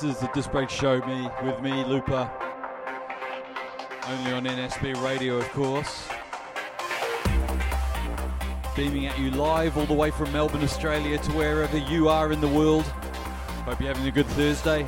This 0.00 0.14
is 0.14 0.20
the 0.20 0.28
Disc 0.28 0.52
Break 0.52 0.70
Show, 0.70 1.00
me 1.06 1.28
with 1.42 1.60
me, 1.60 1.84
Looper. 1.84 2.30
Only 4.06 4.32
on 4.32 4.44
NSB 4.44 5.02
Radio, 5.02 5.38
of 5.38 5.50
course. 5.50 6.06
Beaming 8.76 9.06
at 9.06 9.18
you 9.18 9.32
live 9.32 9.76
all 9.76 9.86
the 9.86 9.94
way 9.94 10.12
from 10.12 10.30
Melbourne, 10.30 10.62
Australia 10.62 11.18
to 11.18 11.32
wherever 11.32 11.76
you 11.76 12.08
are 12.08 12.30
in 12.30 12.40
the 12.40 12.46
world. 12.46 12.84
Hope 13.64 13.80
you're 13.80 13.92
having 13.92 14.06
a 14.06 14.12
good 14.12 14.26
Thursday, 14.26 14.84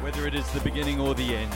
whether 0.00 0.26
it 0.26 0.34
is 0.34 0.50
the 0.52 0.60
beginning 0.60 0.98
or 0.98 1.14
the 1.14 1.36
end. 1.36 1.52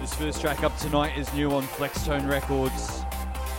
This 0.00 0.14
first 0.14 0.40
track 0.40 0.64
up 0.64 0.74
tonight 0.78 1.18
is 1.18 1.30
new 1.34 1.50
on 1.50 1.64
Flextone 1.64 2.26
Records. 2.30 3.02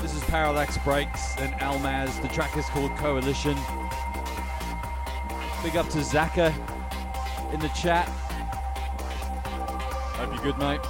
This 0.01 0.15
is 0.15 0.23
Parallax 0.23 0.79
Breaks 0.79 1.37
and 1.37 1.53
Almaz. 1.61 2.19
The 2.23 2.27
track 2.29 2.57
is 2.57 2.65
called 2.69 2.89
Coalition. 2.97 3.55
Big 5.63 5.77
up 5.77 5.87
to 5.87 5.99
Zaka 5.99 6.53
in 7.53 7.59
the 7.61 7.69
chat. 7.69 8.05
Hope 10.17 10.33
you're 10.33 10.43
good, 10.43 10.57
mate. 10.57 10.81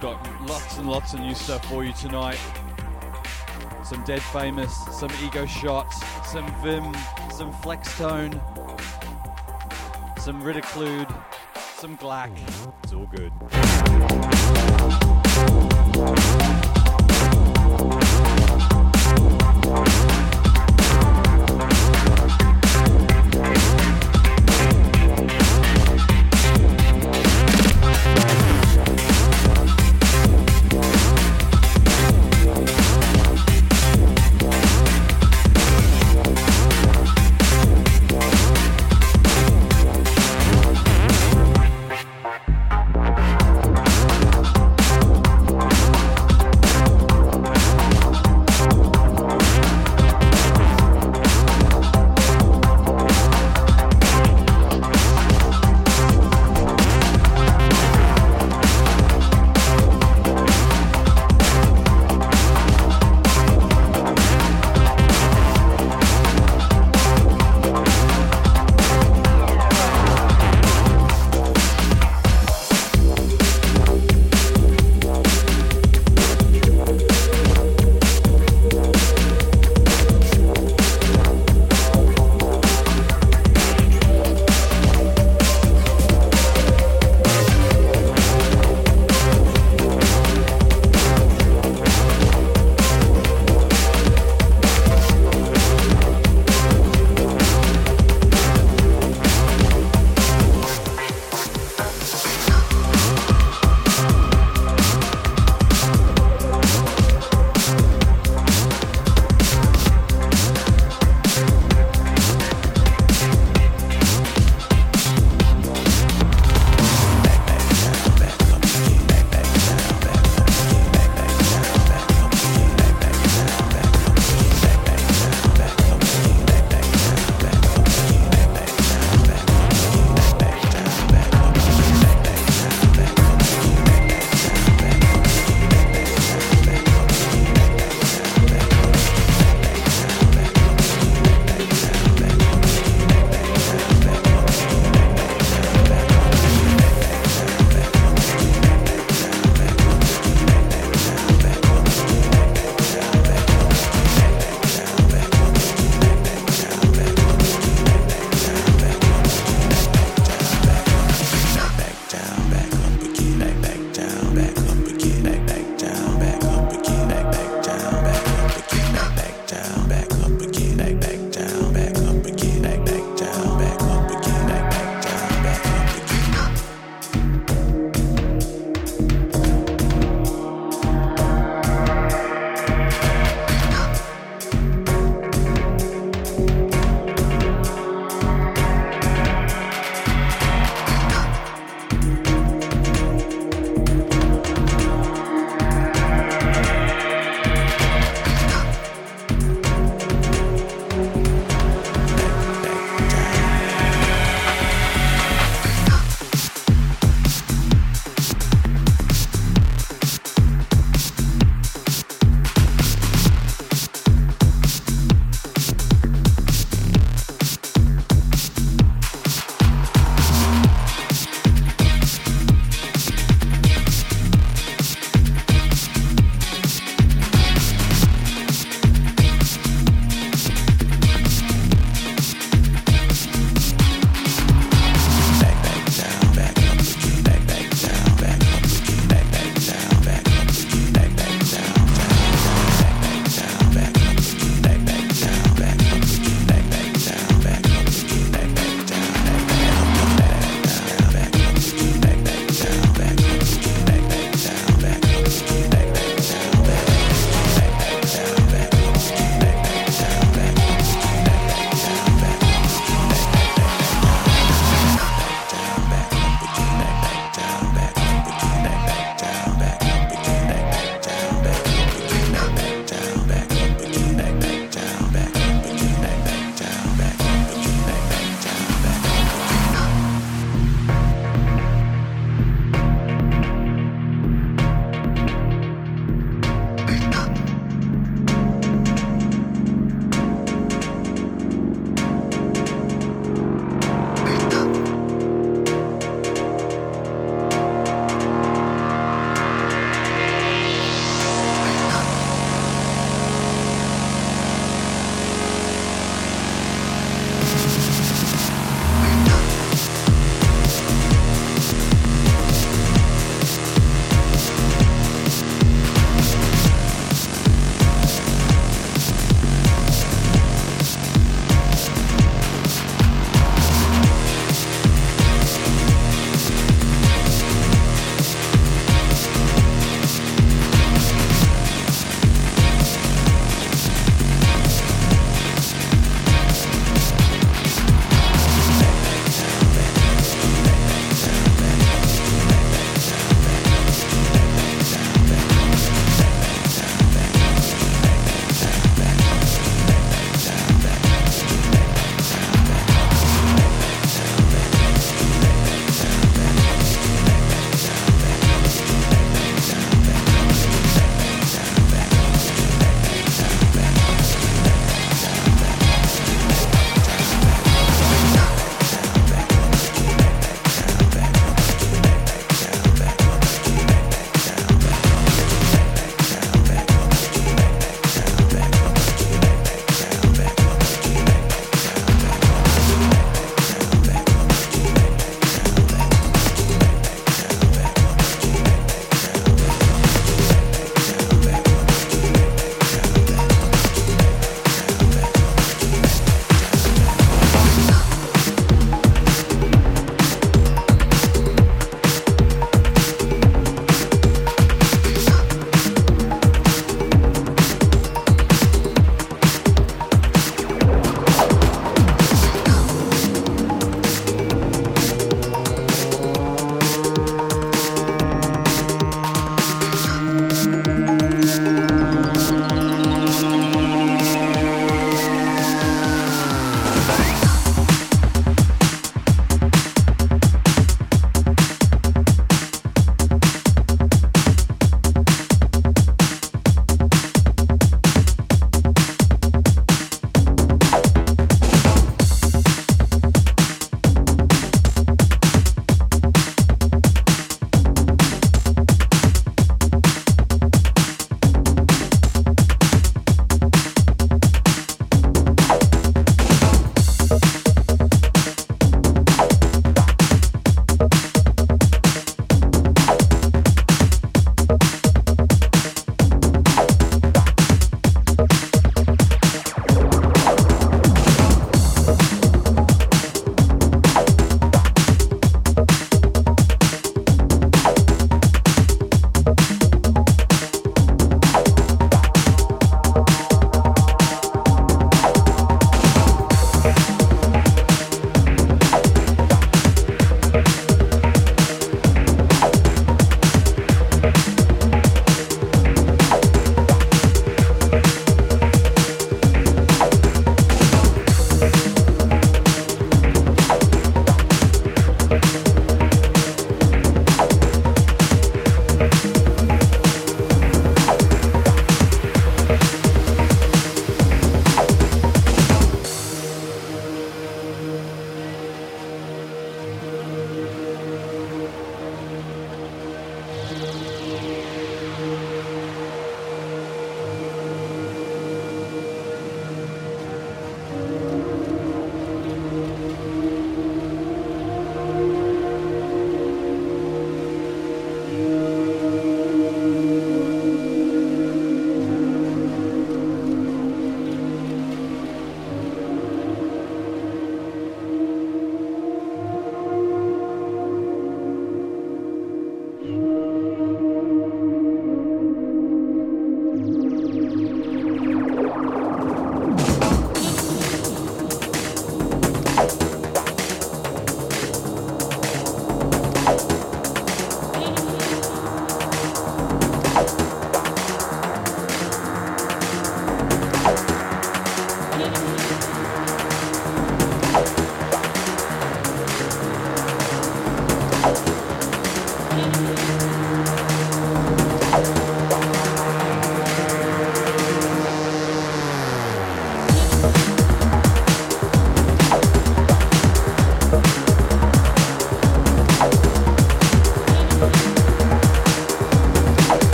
Got 0.00 0.48
lots 0.48 0.78
and 0.78 0.88
lots 0.88 1.14
of 1.14 1.20
new 1.20 1.34
stuff 1.34 1.64
for 1.68 1.84
you 1.84 1.92
tonight. 1.94 2.38
Some 3.84 4.04
Dead 4.04 4.22
Famous, 4.22 4.72
some 4.96 5.10
Ego 5.20 5.46
Shots, 5.46 6.00
some 6.24 6.46
Vim, 6.62 6.94
some 7.32 7.52
Flextone, 7.54 8.40
some 10.20 10.40
Ridiclude, 10.40 11.12
some 11.74 11.98
Glack. 11.98 12.30
It's 12.84 12.92
all 12.92 13.06
good. 13.06 13.32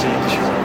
See 0.00 0.08
the 0.08 0.28
show. 0.30 0.59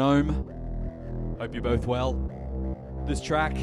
Metronome. 0.00 1.36
Hope 1.38 1.52
you're 1.52 1.62
both 1.62 1.86
well. 1.86 2.14
This 3.06 3.20
track 3.20 3.54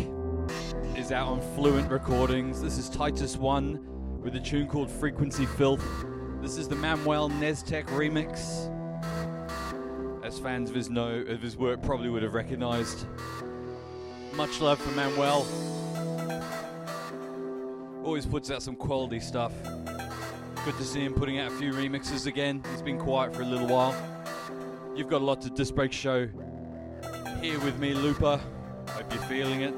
is 0.95 1.11
out 1.11 1.27
on 1.29 1.41
Fluent 1.55 1.89
Recordings. 1.89 2.61
This 2.61 2.77
is 2.77 2.89
Titus 2.89 3.37
One 3.37 3.79
with 4.21 4.35
a 4.35 4.39
tune 4.39 4.67
called 4.67 4.91
Frequency 4.91 5.47
Filth. 5.47 5.83
This 6.39 6.59
is 6.59 6.67
the 6.67 6.75
Manuel 6.75 7.31
Neztek 7.31 7.87
remix. 7.87 8.71
As 10.23 10.37
fans 10.37 10.69
of 10.69 10.75
his 10.75 10.91
know 10.91 11.25
of 11.27 11.41
his 11.41 11.57
work 11.57 11.81
probably 11.81 12.09
would 12.09 12.21
have 12.21 12.35
recognized. 12.35 13.07
Much 14.33 14.61
love 14.61 14.77
for 14.79 14.91
Manuel. 14.91 15.43
Always 18.03 18.27
puts 18.27 18.51
out 18.51 18.61
some 18.61 18.75
quality 18.75 19.19
stuff. 19.19 19.53
Good 20.65 20.77
to 20.77 20.83
see 20.83 21.03
him 21.03 21.15
putting 21.15 21.39
out 21.39 21.51
a 21.51 21.55
few 21.55 21.73
remixes 21.73 22.27
again. 22.27 22.63
He's 22.73 22.83
been 22.83 22.99
quiet 22.99 23.35
for 23.35 23.41
a 23.41 23.45
little 23.45 23.67
while. 23.67 24.16
You've 24.97 25.09
got 25.09 25.21
a 25.21 25.25
lot 25.25 25.41
to 25.41 25.51
Disc 25.51 25.75
Break 25.75 25.93
Show 25.93 26.27
here 27.39 27.59
with 27.59 27.77
me, 27.77 27.93
Looper. 27.93 28.41
Hope 28.89 29.13
you're 29.13 29.21
feeling 29.25 29.61
it. 29.61 29.75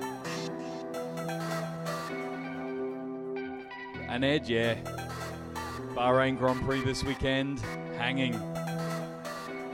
And 4.08 4.24
Ed, 4.24 4.48
yeah. 4.48 4.76
Bahrain 5.94 6.38
Grand 6.38 6.62
Prix 6.62 6.86
this 6.86 7.04
weekend, 7.04 7.60
hanging. 7.98 8.32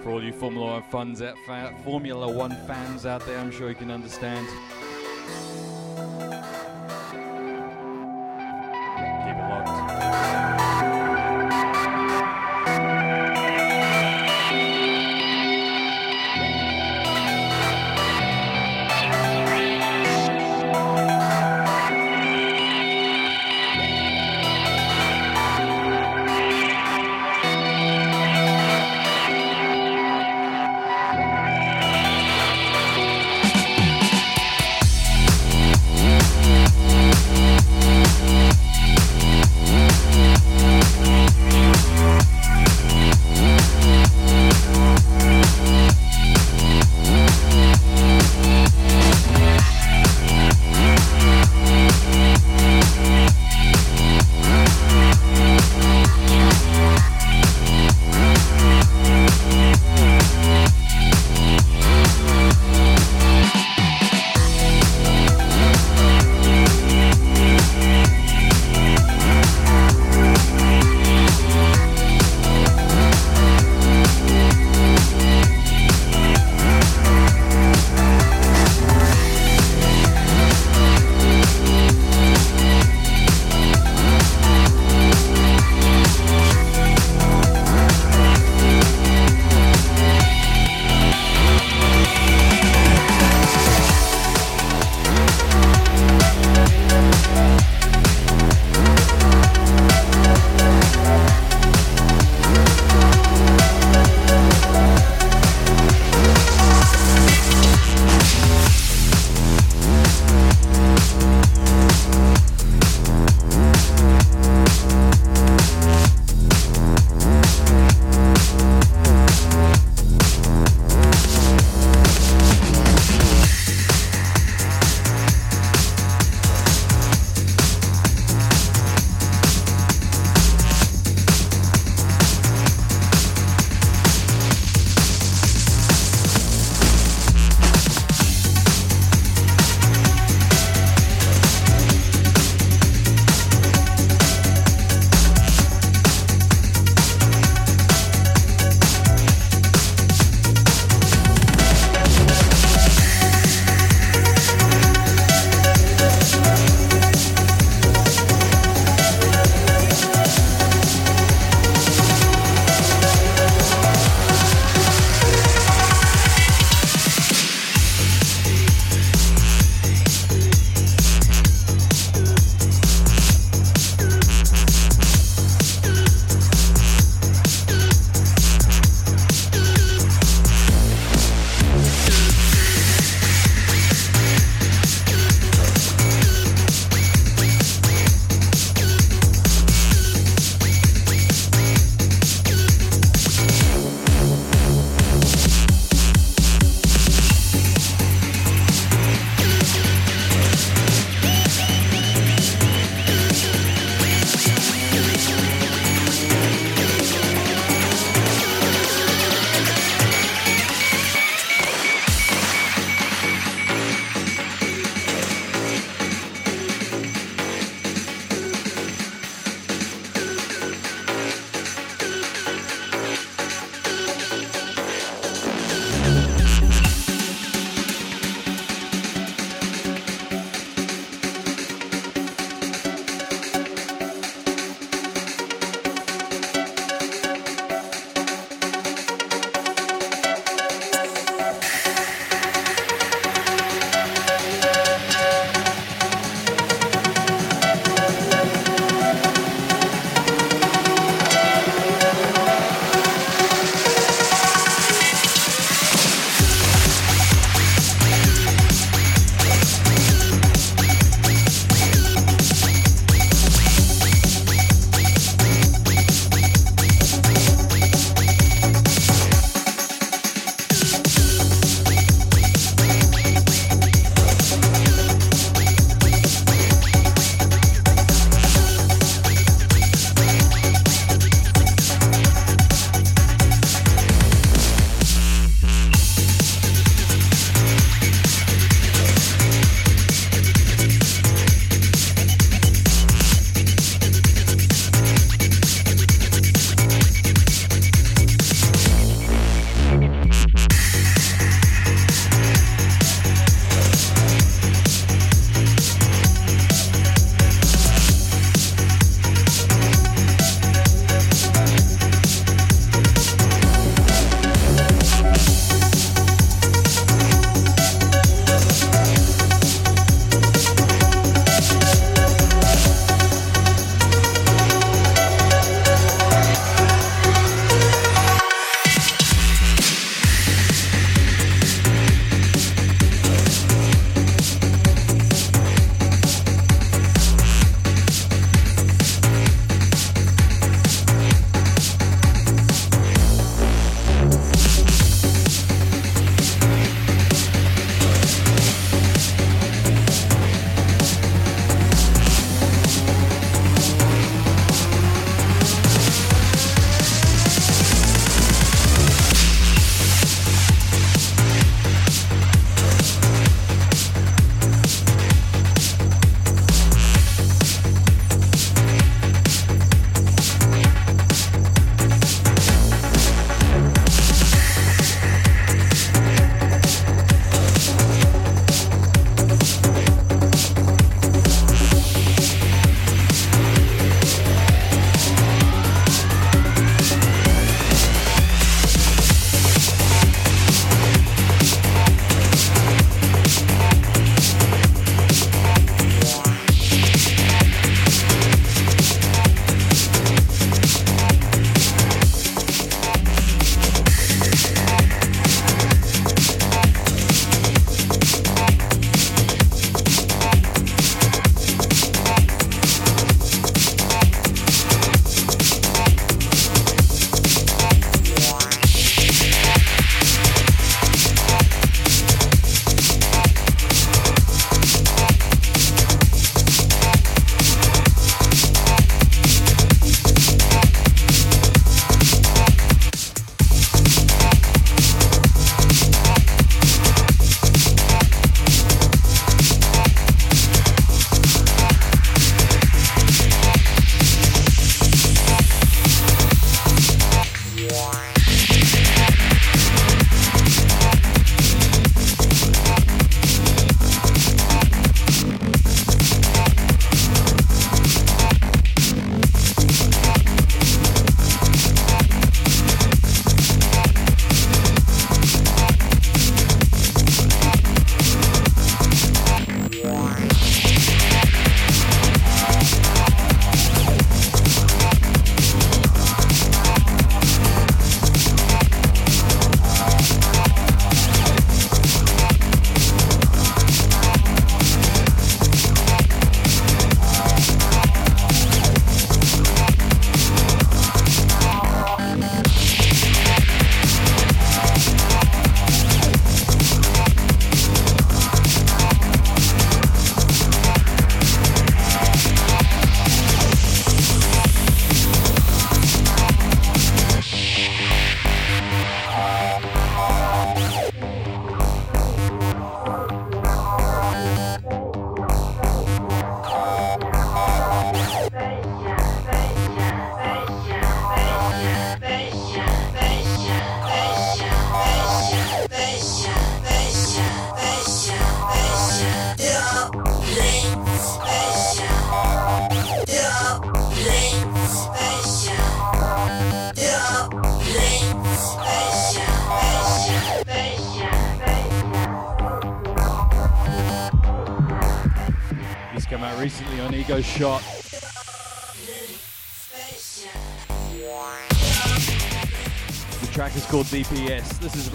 For 0.02 0.14
all 0.14 0.24
you 0.24 0.34
Formula 0.34 0.82
One 0.90 1.16
out, 1.22 1.84
Formula 1.84 2.28
One 2.28 2.56
fans 2.66 3.06
out 3.06 3.24
there, 3.28 3.38
I'm 3.38 3.52
sure 3.52 3.70
you 3.70 3.76
can 3.76 3.92
understand. 3.92 4.48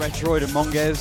Retroid 0.01 0.41
and 0.41 0.51
Monges. 0.51 1.00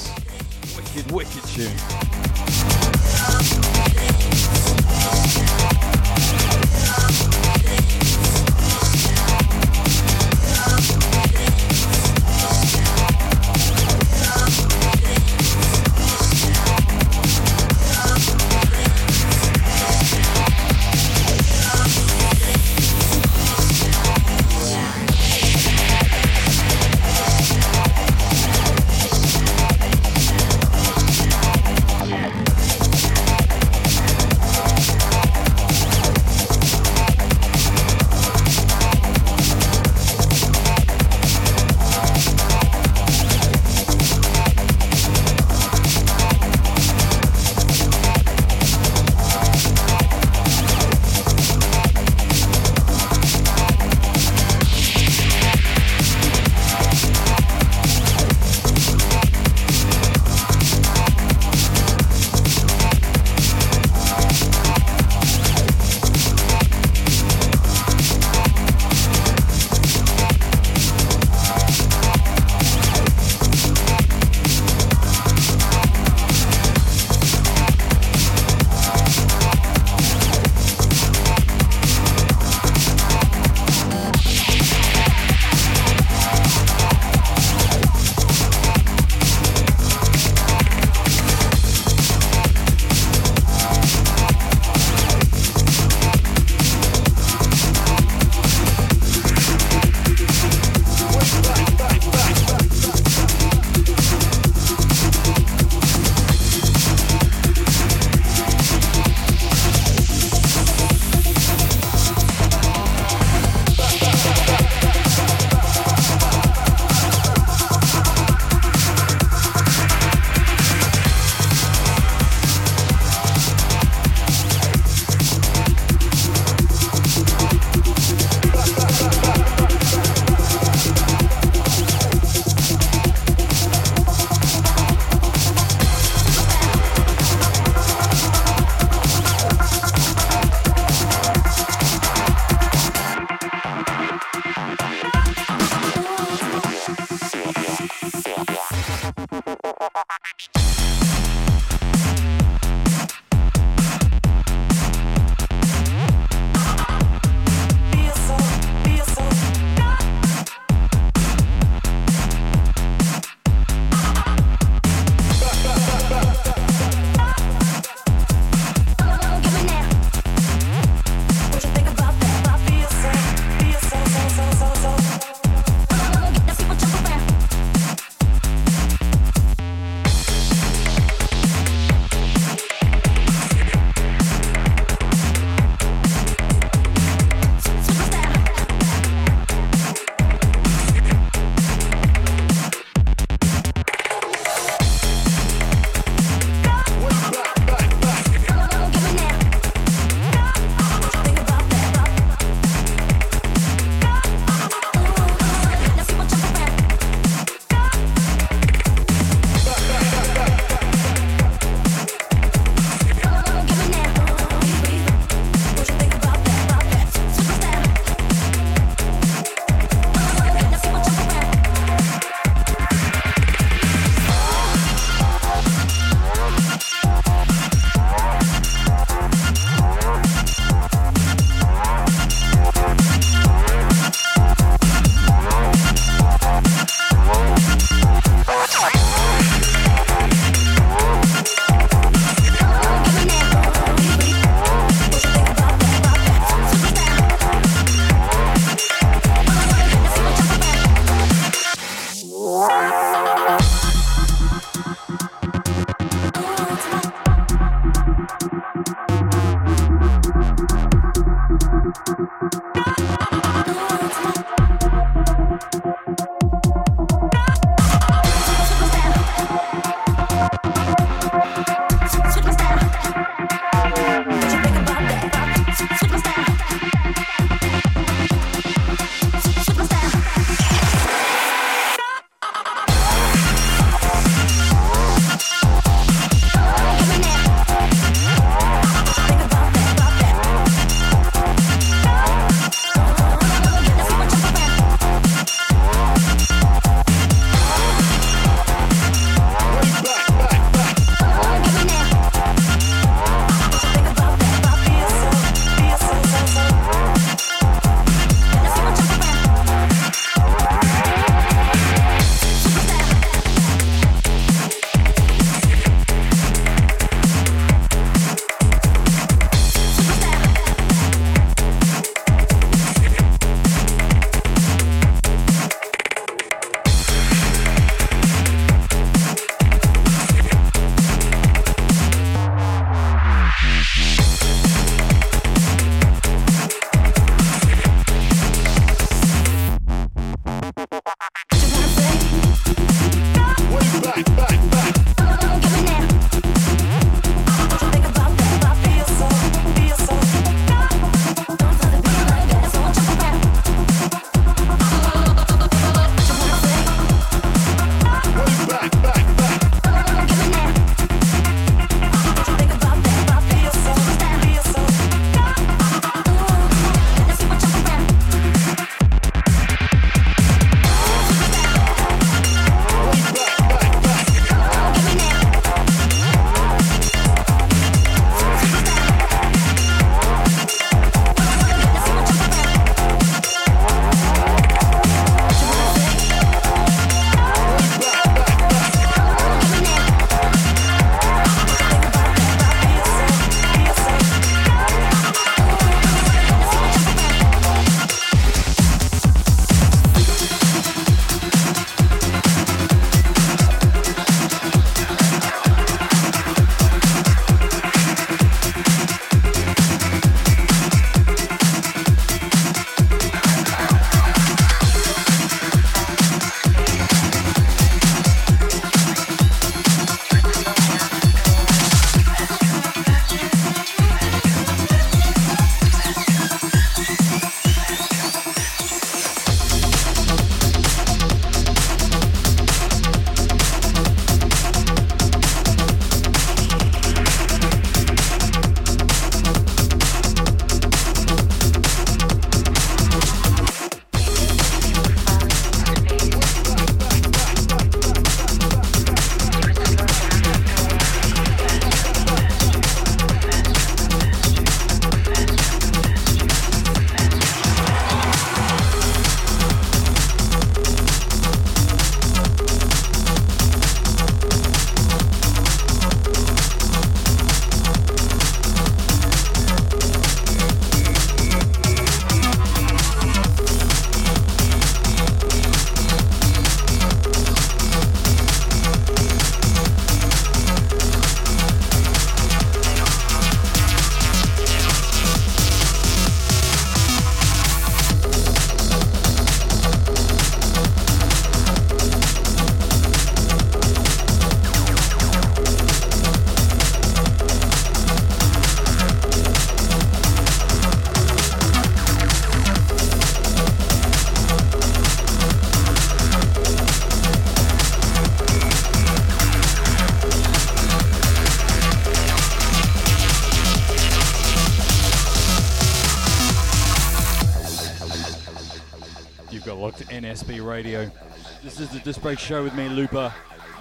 Is 521.80 522.14
the 522.14 522.20
Break 522.20 522.38
Show 522.38 522.62
with 522.62 522.74
me, 522.74 522.88
Looper, 522.90 523.32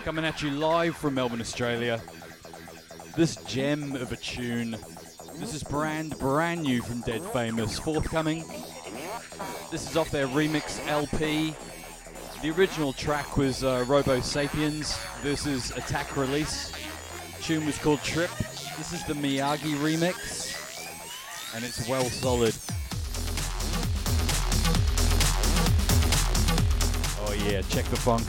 coming 0.03 0.23
at 0.23 0.41
you 0.41 0.51
live 0.51 0.95
from 0.95 1.15
Melbourne, 1.15 1.41
Australia. 1.41 2.01
This 3.17 3.35
gem 3.43 3.95
of 3.95 4.13
a 4.13 4.15
tune. 4.15 4.77
This 5.35 5.53
is 5.53 5.63
brand 5.63 6.17
brand 6.17 6.61
new 6.61 6.81
from 6.81 7.01
Dead 7.01 7.21
Famous, 7.33 7.77
forthcoming. 7.77 8.45
This 9.69 9.89
is 9.89 9.97
off 9.97 10.11
their 10.11 10.27
remix 10.27 10.79
LP. 10.87 11.53
The 12.41 12.51
original 12.51 12.93
track 12.93 13.35
was 13.35 13.65
uh, 13.65 13.83
Robo 13.87 14.21
Sapiens 14.21 14.97
versus 15.21 15.71
Attack 15.71 16.15
Release. 16.15 16.71
The 17.37 17.43
tune 17.43 17.65
was 17.65 17.77
called 17.79 18.01
Trip. 18.01 18.31
This 18.77 18.93
is 18.93 19.03
the 19.05 19.13
Miyagi 19.13 19.75
remix, 19.75 20.55
and 21.53 21.65
it's 21.65 21.89
well 21.89 22.05
solid. 22.05 22.55
The 27.89 27.95
funk. 27.95 28.23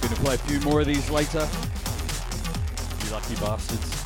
Gonna 0.00 0.16
play 0.16 0.34
a 0.34 0.38
few 0.38 0.60
more 0.60 0.80
of 0.80 0.86
these 0.86 1.10
later. 1.10 1.46
You 3.04 3.10
lucky 3.12 3.34
bastards. 3.34 3.99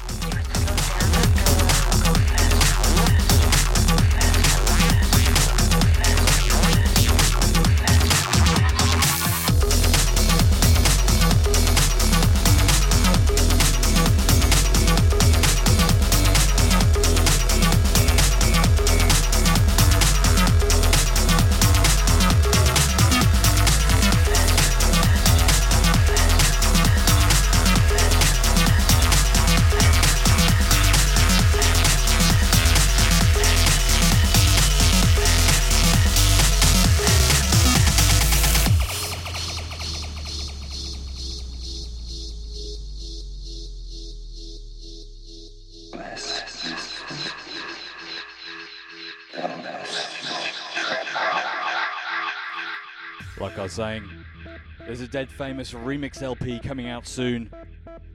Dead 55.15 55.31
Famous 55.31 55.73
remix 55.73 56.21
LP 56.23 56.59
coming 56.59 56.89
out 56.89 57.07
soon. 57.07 57.49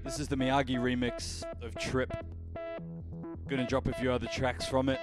This 0.03 0.19
is 0.19 0.27
the 0.27 0.35
Miyagi 0.35 0.75
remix 0.75 1.45
of 1.63 1.73
Trip. 1.75 2.11
Gonna 3.47 3.65
drop 3.65 3.87
a 3.87 3.93
few 3.93 4.11
other 4.11 4.27
tracks 4.27 4.65
from 4.65 4.89
it. 4.89 4.99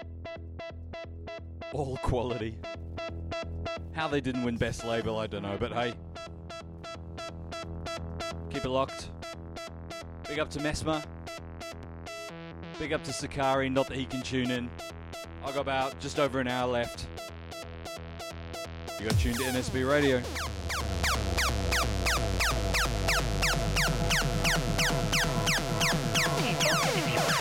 All 1.72 1.97
quality. 2.03 2.59
How 3.92 4.09
they 4.09 4.20
didn't 4.20 4.44
win 4.44 4.59
Best 4.59 4.84
Label, 4.84 5.18
I 5.18 5.26
don't 5.26 5.40
know, 5.40 5.57
but 5.59 5.72
hey. 5.72 5.94
Keep 8.51 8.66
it 8.66 8.68
locked. 8.68 9.09
Big 10.28 10.38
up 10.38 10.51
to 10.51 10.61
Mesmer. 10.61 11.03
Big 12.78 12.92
up 12.92 13.05
to 13.05 13.12
Sakari, 13.14 13.70
not 13.70 13.88
that 13.88 13.97
he 13.97 14.05
can 14.05 14.20
tune 14.20 14.51
in. 14.51 14.68
I've 15.42 15.55
got 15.55 15.62
about 15.62 15.99
just 15.99 16.20
over 16.20 16.40
an 16.40 16.49
hour 16.49 16.70
left. 16.70 17.07
You 19.01 19.09
got 19.09 19.18
tuned 19.18 19.36
to 19.36 19.44
NSB 19.44 19.90
Radio. 19.90 20.22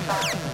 다 0.05 0.44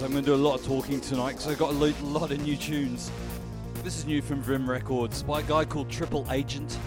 going 0.00 0.14
to 0.14 0.22
do 0.22 0.34
a 0.34 0.36
lot 0.36 0.58
of 0.58 0.64
talking 0.64 1.00
tonight 1.00 1.32
because 1.32 1.48
I've 1.48 1.58
got 1.58 1.70
a 1.70 1.76
lo- 1.76 1.92
lot 2.02 2.30
of 2.30 2.40
new 2.42 2.56
tunes. 2.56 3.10
This 3.84 3.98
is 3.98 4.06
new 4.06 4.22
from 4.22 4.40
Vim 4.40 4.68
Records 4.68 5.22
by 5.22 5.40
a 5.40 5.42
guy 5.42 5.64
called 5.66 5.90
Triple 5.90 6.26
Agent. 6.30 6.78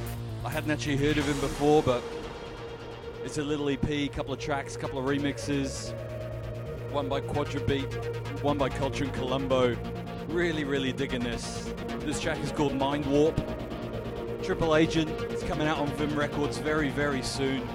I 0.44 0.50
hadn't 0.50 0.72
actually 0.72 0.98
heard 0.98 1.18
of 1.18 1.26
him 1.26 1.40
before, 1.40 1.84
but 1.84 2.02
it's 3.24 3.38
a 3.38 3.44
little 3.44 3.70
EP, 3.70 3.88
a 3.88 4.08
couple 4.08 4.34
of 4.34 4.40
tracks, 4.40 4.76
a 4.76 4.80
couple 4.80 4.98
of 4.98 5.06
remixes. 5.06 5.94
One 6.92 7.08
by 7.08 7.22
Quadrabeat, 7.22 8.42
one 8.42 8.58
by 8.58 8.70
Culture 8.70 9.04
and 9.04 9.14
Colombo. 9.14 9.78
Really, 10.28 10.64
really 10.64 10.92
digging 10.92 11.24
this. 11.24 11.72
This 12.00 12.20
track 12.20 12.40
is 12.44 12.52
called 12.52 12.74
Mind 12.74 13.06
Warp. 13.06 13.40
Triple 14.42 14.76
Agent, 14.76 15.10
it's 15.30 15.44
coming 15.44 15.68
out 15.68 15.78
on 15.78 15.88
Vim 15.90 16.18
Records 16.18 16.58
very, 16.58 16.90
very 16.90 17.22
soon. 17.22 17.68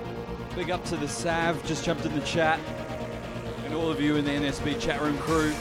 Big 0.56 0.70
up 0.70 0.84
to 0.86 0.96
the 0.96 1.08
Sav, 1.08 1.64
just 1.66 1.84
jumped 1.84 2.04
in 2.04 2.14
the 2.14 2.24
chat 2.26 2.58
of 4.00 4.06
you 4.06 4.16
in 4.16 4.24
the 4.24 4.30
NSB 4.30 4.80
chat 4.80 5.02
room 5.02 5.18
crew. 5.18 5.52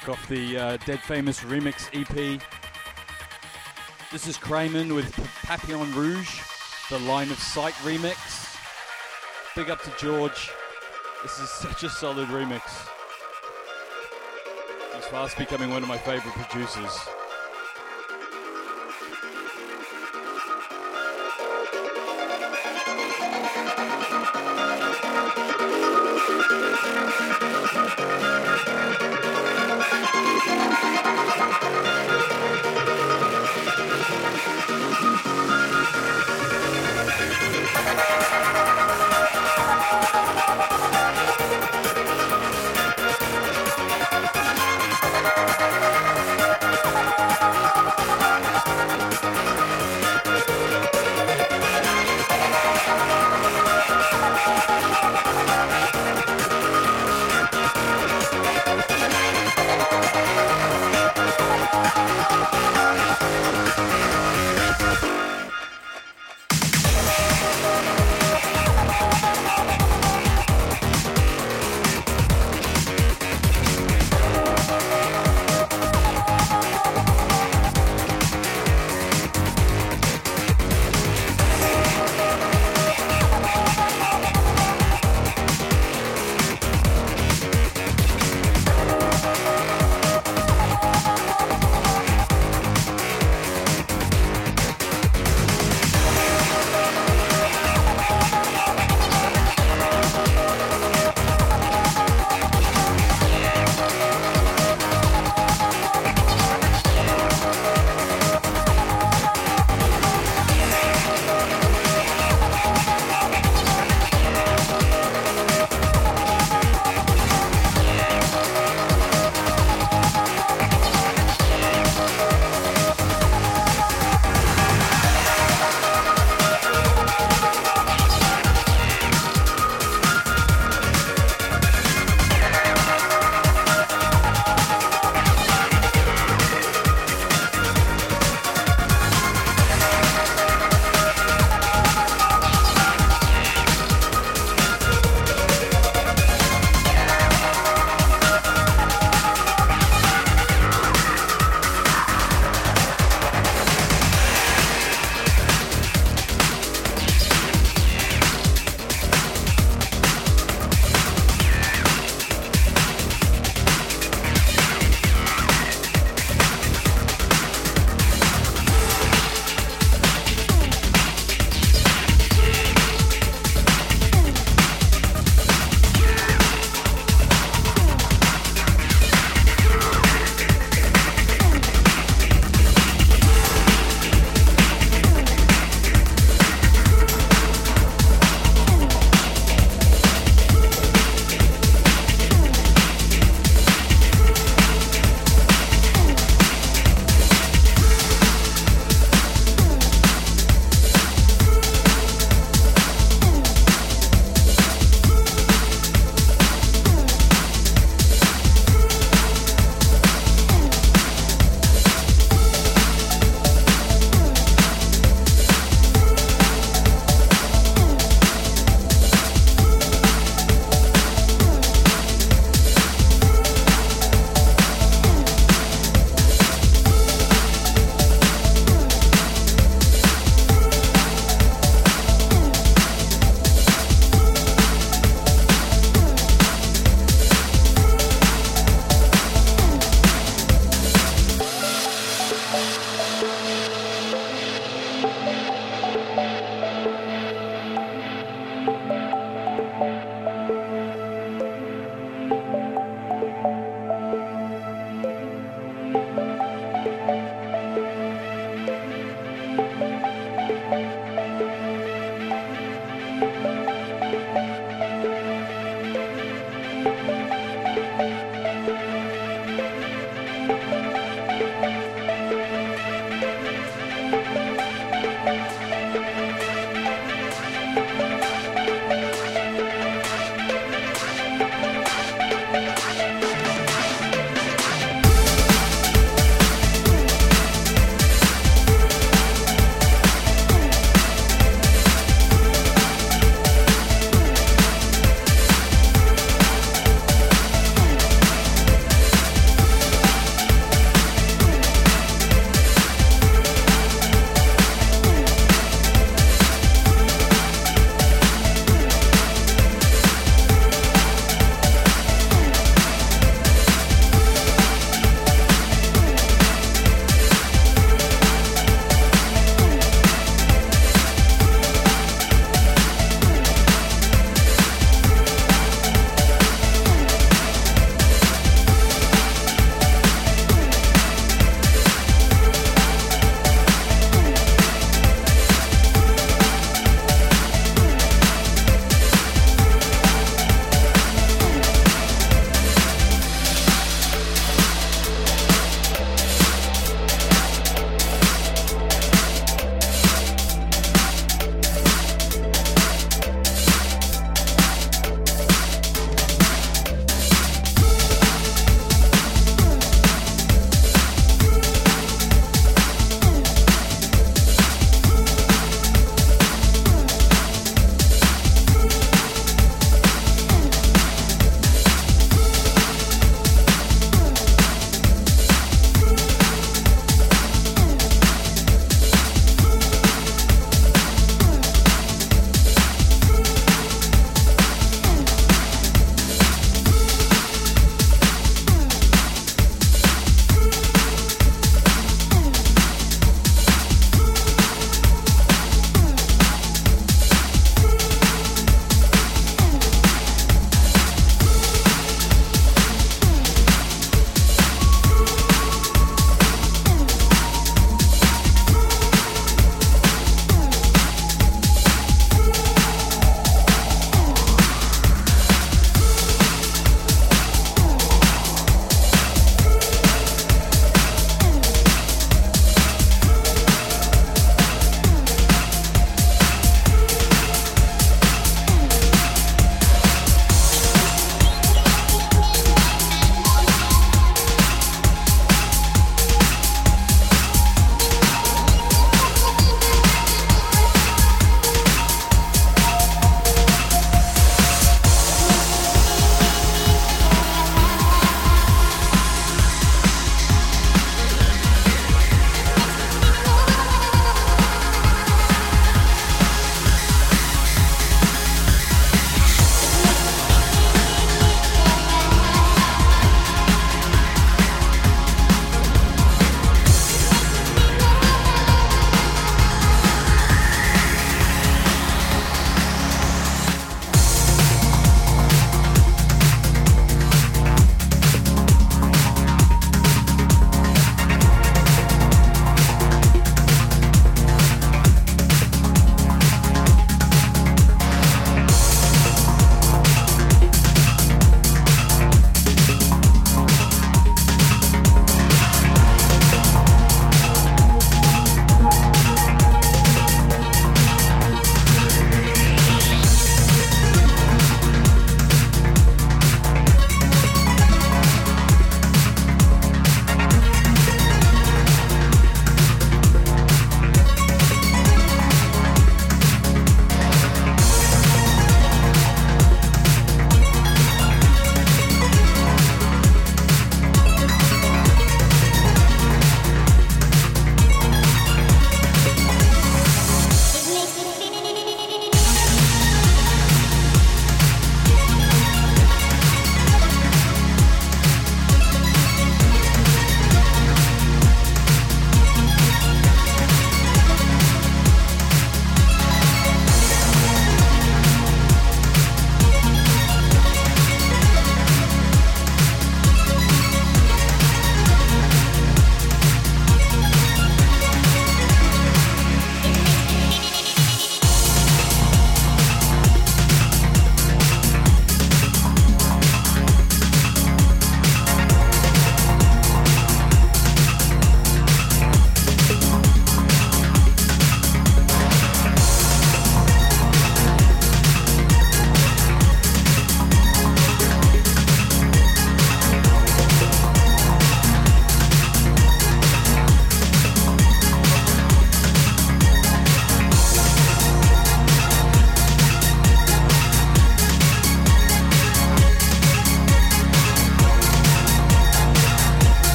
track 0.00 0.08
off 0.08 0.28
the 0.28 0.56
uh, 0.56 0.76
Dead 0.86 1.00
Famous 1.00 1.40
Remix 1.40 1.88
EP. 1.92 2.40
This 4.12 4.26
is 4.26 4.36
Kramen 4.36 4.94
with 4.94 5.12
Papillon 5.42 5.92
Rouge, 5.94 6.40
the 6.90 6.98
Line 7.00 7.30
of 7.30 7.38
Sight 7.38 7.74
remix. 7.82 8.56
Big 9.56 9.70
up 9.70 9.82
to 9.82 9.92
George. 9.98 10.50
This 11.22 11.38
is 11.38 11.50
such 11.62 11.82
a 11.84 11.90
solid 11.90 12.28
remix. 12.28 12.62
He's 14.94 15.06
fast 15.06 15.36
becoming 15.36 15.70
one 15.70 15.82
of 15.82 15.88
my 15.88 15.98
favorite 15.98 16.34
producers. 16.34 16.98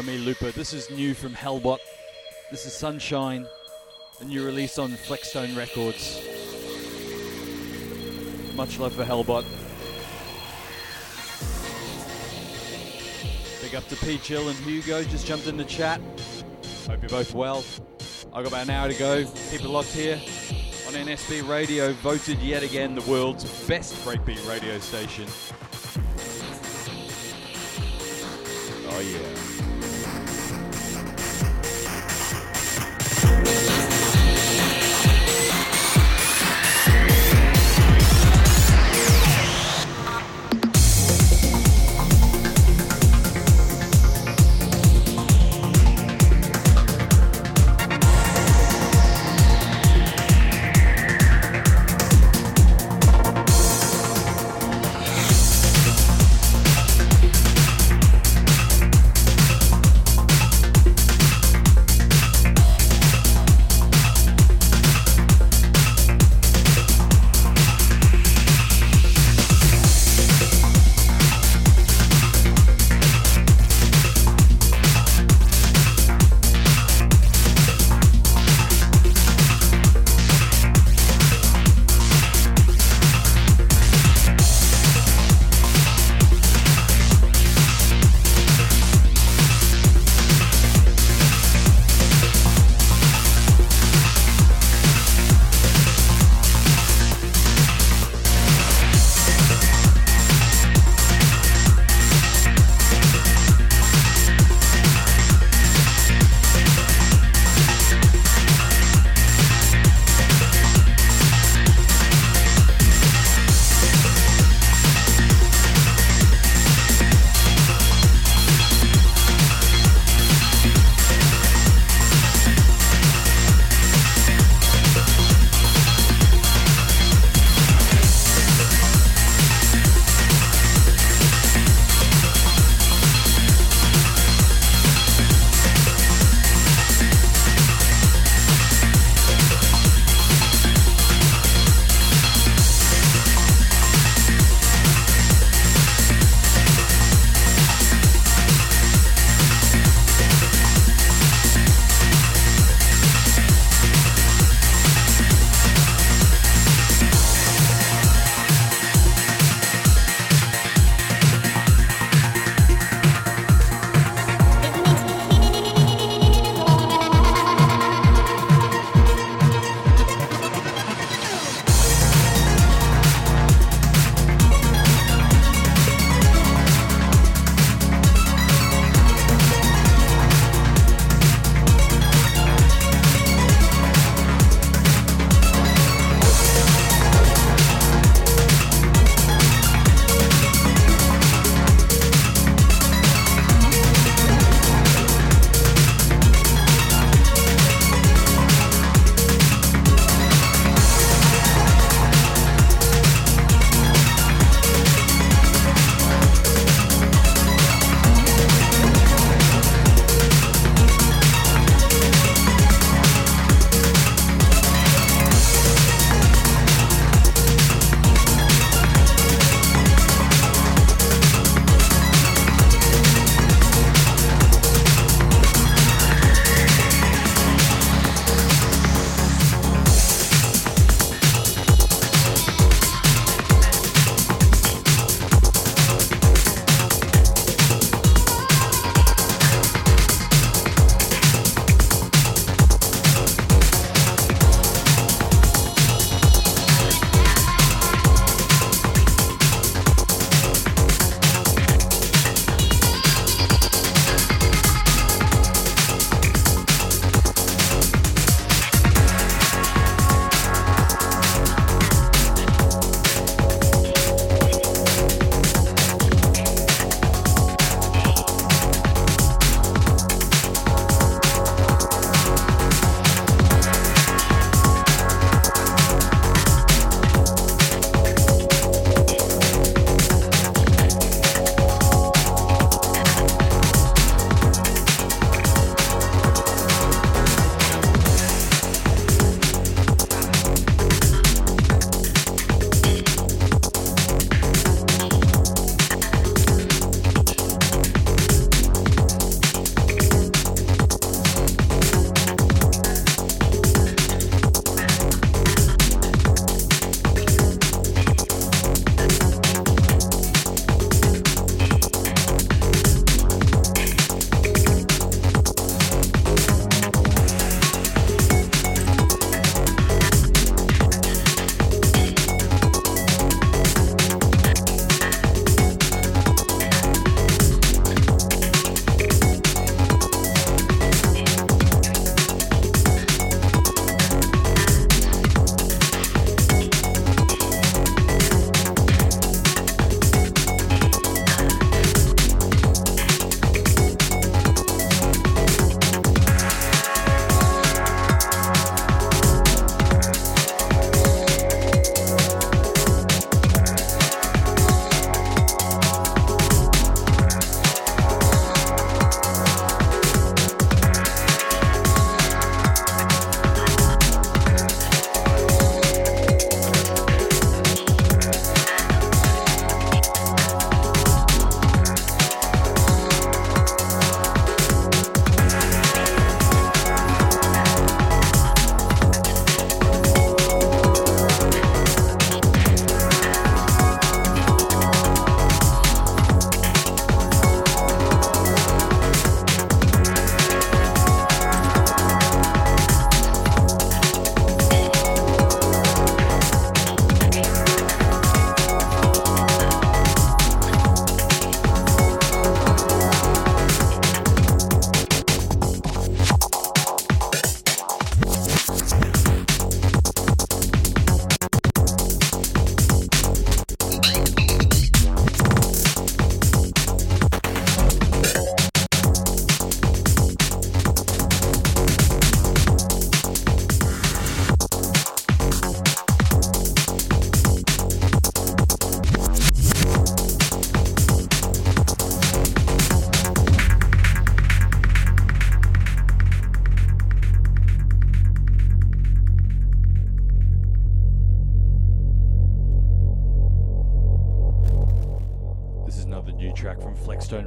By 0.00 0.06
me, 0.06 0.18
Looper. 0.18 0.50
This 0.50 0.72
is 0.72 0.88
new 0.90 1.12
from 1.12 1.34
Hellbot. 1.34 1.78
This 2.50 2.64
is 2.64 2.72
Sunshine, 2.72 3.46
a 4.20 4.24
new 4.24 4.46
release 4.46 4.78
on 4.78 4.92
Flexstone 4.92 5.54
Records. 5.54 6.22
Much 8.54 8.78
love 8.78 8.94
for 8.94 9.04
Hellbot. 9.04 9.44
Big 13.62 13.74
up 13.74 13.86
to 13.88 13.96
P 13.96 14.16
Chill 14.18 14.48
and 14.48 14.56
Hugo, 14.60 15.02
just 15.04 15.26
jumped 15.26 15.46
in 15.46 15.58
the 15.58 15.64
chat. 15.64 16.00
Hope 16.88 17.02
you're 17.02 17.10
both 17.10 17.34
well. 17.34 17.62
I've 18.32 18.44
got 18.44 18.46
about 18.46 18.62
an 18.62 18.70
hour 18.70 18.88
to 18.88 18.98
go. 18.98 19.24
Keep 19.50 19.64
it 19.64 19.68
locked 19.68 19.92
here 19.92 20.16
on 20.86 20.94
NSB 20.94 21.46
Radio, 21.46 21.92
voted 21.94 22.38
yet 22.38 22.62
again 22.62 22.94
the 22.94 23.10
world's 23.10 23.44
best 23.66 23.94
breakbeat 24.06 24.48
radio 24.48 24.78
station. 24.78 25.26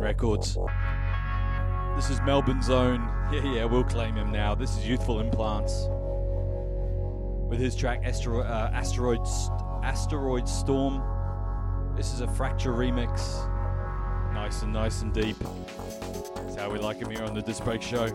Records. 0.03 0.57
This 1.95 2.09
is 2.09 2.19
Melbourne's 2.21 2.69
own. 2.69 3.09
Yeah, 3.34 3.51
yeah, 3.51 3.65
we'll 3.65 3.84
claim 3.85 4.15
him 4.15 4.31
now. 4.31 4.53
This 4.53 4.77
is 4.77 4.85
Youthful 4.88 5.19
Implants 5.19 5.88
with 7.49 7.57
his 7.59 7.75
track 7.75 8.03
Astero- 8.03 8.45
uh, 8.45 8.69
Asteroid, 8.71 9.21
Asteroid 9.84 10.47
Storm. 10.47 11.01
This 11.95 12.13
is 12.13 12.21
a 12.21 12.27
Fracture 12.27 12.73
remix. 12.73 13.21
Nice 14.35 14.61
and 14.61 14.71
nice 14.71 15.01
and 15.01 15.11
deep. 15.11 15.38
That's 16.35 16.57
how 16.57 16.69
we 16.69 16.77
like 16.77 16.97
him 16.97 17.09
here 17.09 17.23
on 17.23 17.34
the 17.34 17.41
Disc 17.41 17.63
Break 17.63 17.81
Show. 17.81 18.07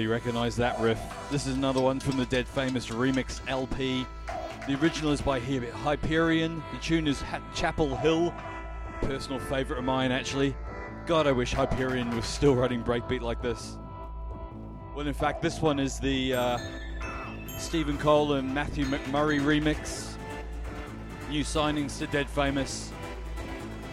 Probably 0.00 0.14
recognize 0.14 0.56
that 0.56 0.80
riff. 0.80 0.98
This 1.30 1.46
is 1.46 1.56
another 1.56 1.82
one 1.82 2.00
from 2.00 2.16
the 2.16 2.24
Dead 2.24 2.48
Famous 2.48 2.86
Remix 2.86 3.38
LP. 3.48 4.06
The 4.66 4.74
original 4.80 5.12
is 5.12 5.20
by 5.20 5.38
Hyperion. 5.40 6.62
The 6.72 6.78
tune 6.78 7.06
is 7.06 7.20
ha- 7.20 7.42
Chapel 7.54 7.94
Hill. 7.96 8.32
Personal 9.02 9.38
favorite 9.38 9.78
of 9.78 9.84
mine, 9.84 10.10
actually. 10.10 10.56
God, 11.04 11.26
I 11.26 11.32
wish 11.32 11.52
Hyperion 11.52 12.16
was 12.16 12.24
still 12.24 12.54
running 12.56 12.82
breakbeat 12.82 13.20
like 13.20 13.42
this. 13.42 13.76
Well, 14.94 15.06
in 15.06 15.12
fact, 15.12 15.42
this 15.42 15.60
one 15.60 15.78
is 15.78 16.00
the 16.00 16.32
uh, 16.32 16.58
Stephen 17.58 17.98
Cole 17.98 18.34
and 18.34 18.54
Matthew 18.54 18.86
McMurray 18.86 19.38
remix. 19.38 20.14
New 21.28 21.44
signings 21.44 21.98
to 21.98 22.06
Dead 22.06 22.30
Famous. 22.30 22.90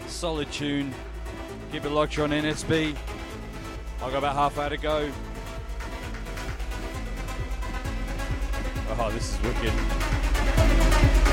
Solid 0.07 0.49
tune. 0.53 0.93
Keep 1.73 1.83
it 1.83 1.89
locked 1.89 2.17
on 2.17 2.29
NSB. 2.29 2.95
I've 3.95 4.11
got 4.11 4.19
about 4.19 4.35
half 4.35 4.57
hour 4.57 4.69
to 4.69 4.77
go. 4.77 5.11
Oh, 8.99 9.11
this 9.11 9.31
is 9.31 9.39
wicked. 9.43 11.26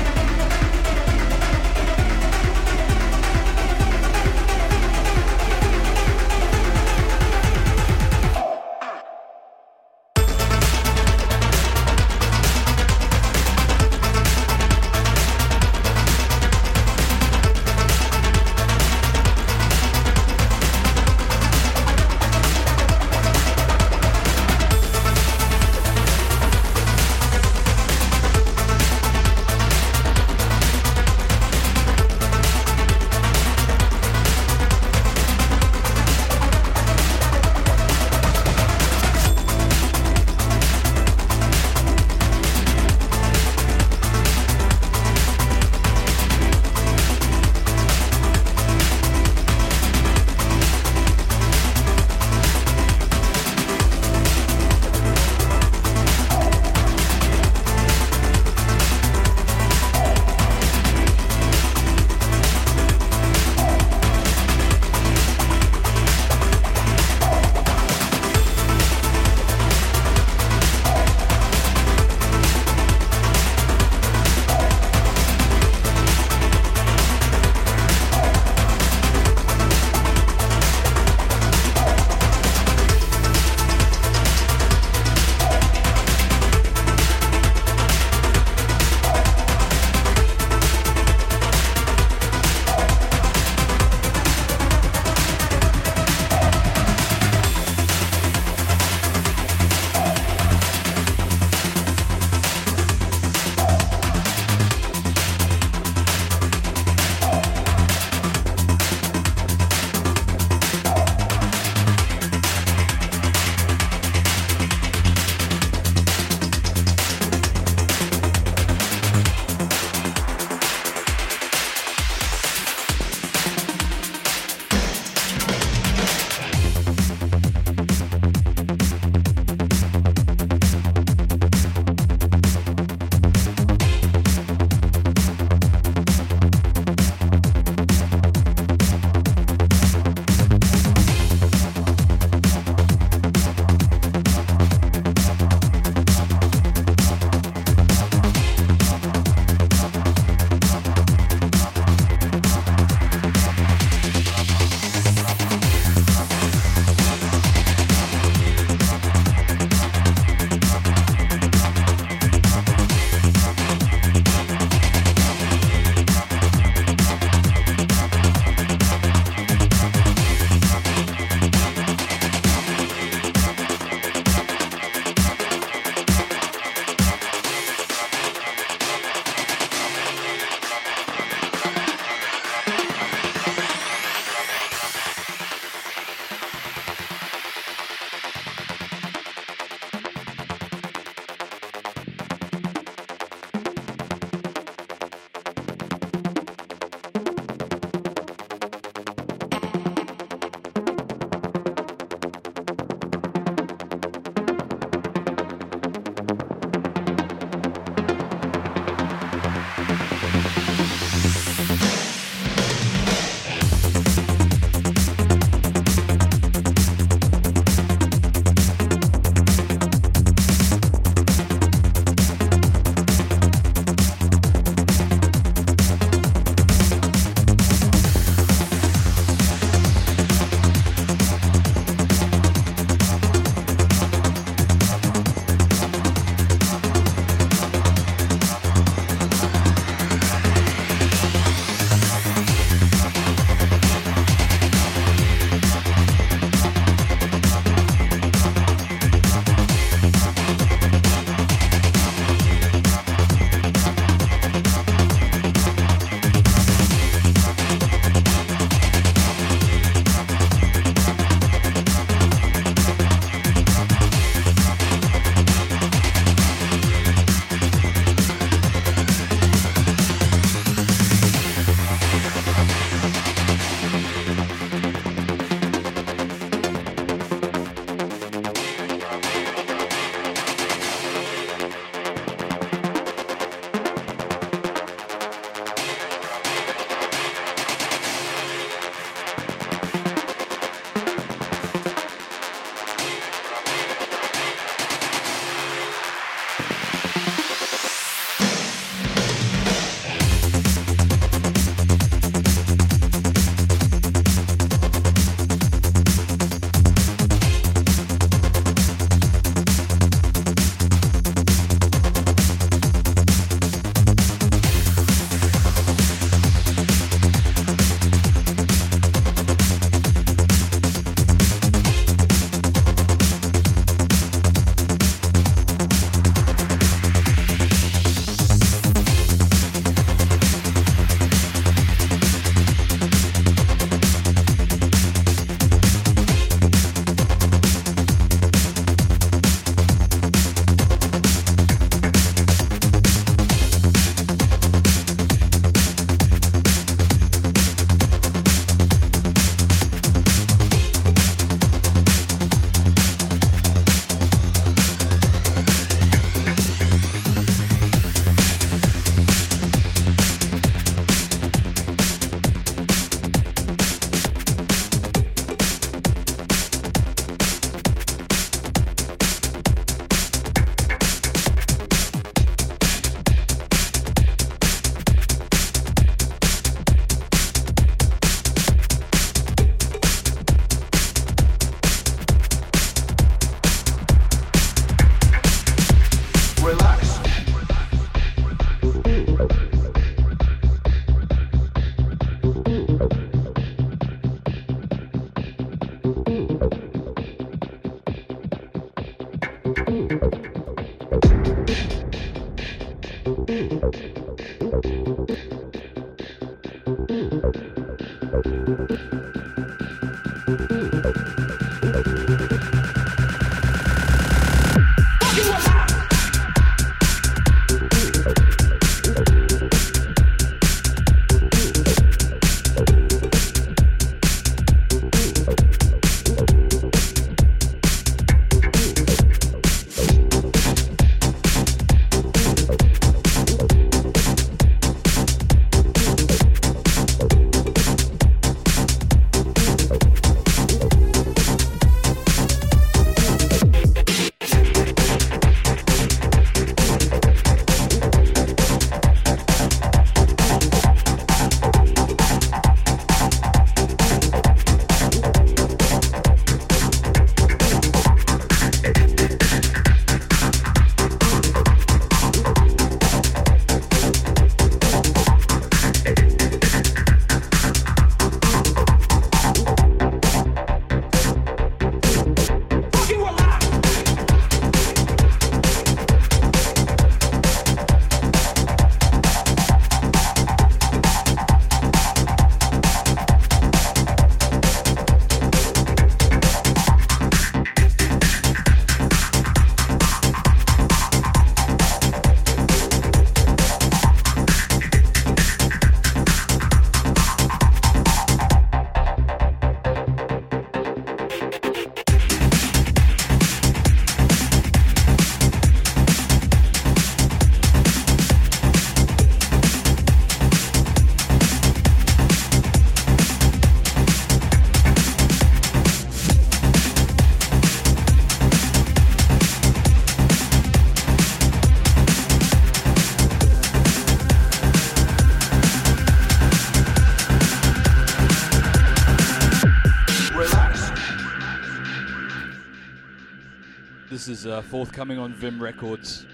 Forthcoming 534.75 535.17
on 535.17 535.31
Vim 535.31 535.63
Records. 535.63 536.25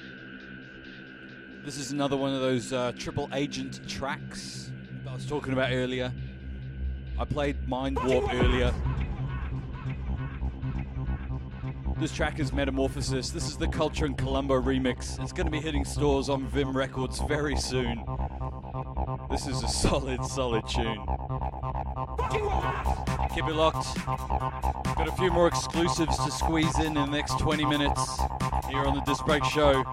This 1.63 1.77
is 1.77 1.91
another 1.91 2.18
one 2.18 2.34
of 2.34 2.41
those 2.41 2.73
uh, 2.73 2.91
triple 2.97 3.30
agent 3.34 3.88
tracks 3.88 4.72
that 5.03 5.11
I 5.11 5.13
was 5.13 5.27
talking 5.27 5.53
about 5.53 5.69
earlier. 5.72 6.11
I 7.19 7.26
played 7.26 7.68
Mind 7.68 7.99
Warp 8.03 8.34
earlier. 8.34 8.73
This 12.02 12.11
track 12.11 12.40
is 12.40 12.52
Metamorphosis. 12.52 13.30
This 13.30 13.45
is 13.45 13.57
the 13.57 13.68
Culture 13.68 14.07
and 14.07 14.18
Colombo 14.18 14.60
remix. 14.60 15.22
It's 15.22 15.32
going 15.32 15.45
to 15.45 15.52
be 15.52 15.60
hitting 15.60 15.86
stores 15.86 16.30
on 16.30 16.48
Vim 16.48 16.76
Records 16.76 17.19
very 17.28 17.56
soon. 17.56 18.03
This 19.30 19.45
is 19.45 19.61
a 19.61 19.68
solid, 19.68 20.26
solid 20.26 20.68
tune. 20.68 21.06
Keep 23.36 23.45
it 23.45 23.53
locked. 23.53 24.03
Got 24.03 25.10
a 25.10 25.11
few 25.11 25.30
more 25.30 25.45
exclusives 25.45 26.18
to 26.18 26.32
squeeze 26.32 26.76
in 26.80 26.88
in 26.88 26.94
the 26.95 27.06
next 27.06 27.38
20 27.38 27.65
minutes 27.65 28.19
here 28.68 28.80
on 28.80 28.95
the 28.95 29.02
Disc 29.02 29.23
Break 29.23 29.44
Show. 29.44 29.84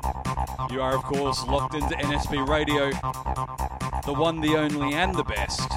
You 0.71 0.81
are, 0.81 0.97
of 0.97 1.03
course, 1.03 1.45
locked 1.45 1.75
into 1.75 1.95
NSB 1.95 2.49
Radio, 2.49 2.89
the 4.07 4.19
one, 4.19 4.41
the 4.41 4.57
only, 4.57 4.95
and 4.95 5.15
the 5.15 5.25
best. 5.25 5.69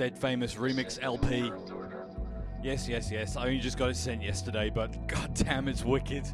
Dead 0.00 0.18
Famous 0.18 0.54
remix 0.54 0.98
LP. 1.02 1.52
Yes, 2.62 2.88
yes, 2.88 3.10
yes. 3.10 3.36
I 3.36 3.42
only 3.44 3.58
just 3.58 3.76
got 3.76 3.90
it 3.90 3.96
sent 3.96 4.22
yesterday, 4.22 4.70
but 4.74 5.06
god 5.08 5.34
damn, 5.34 5.68
it's 5.68 5.84
wicked. 5.84 6.26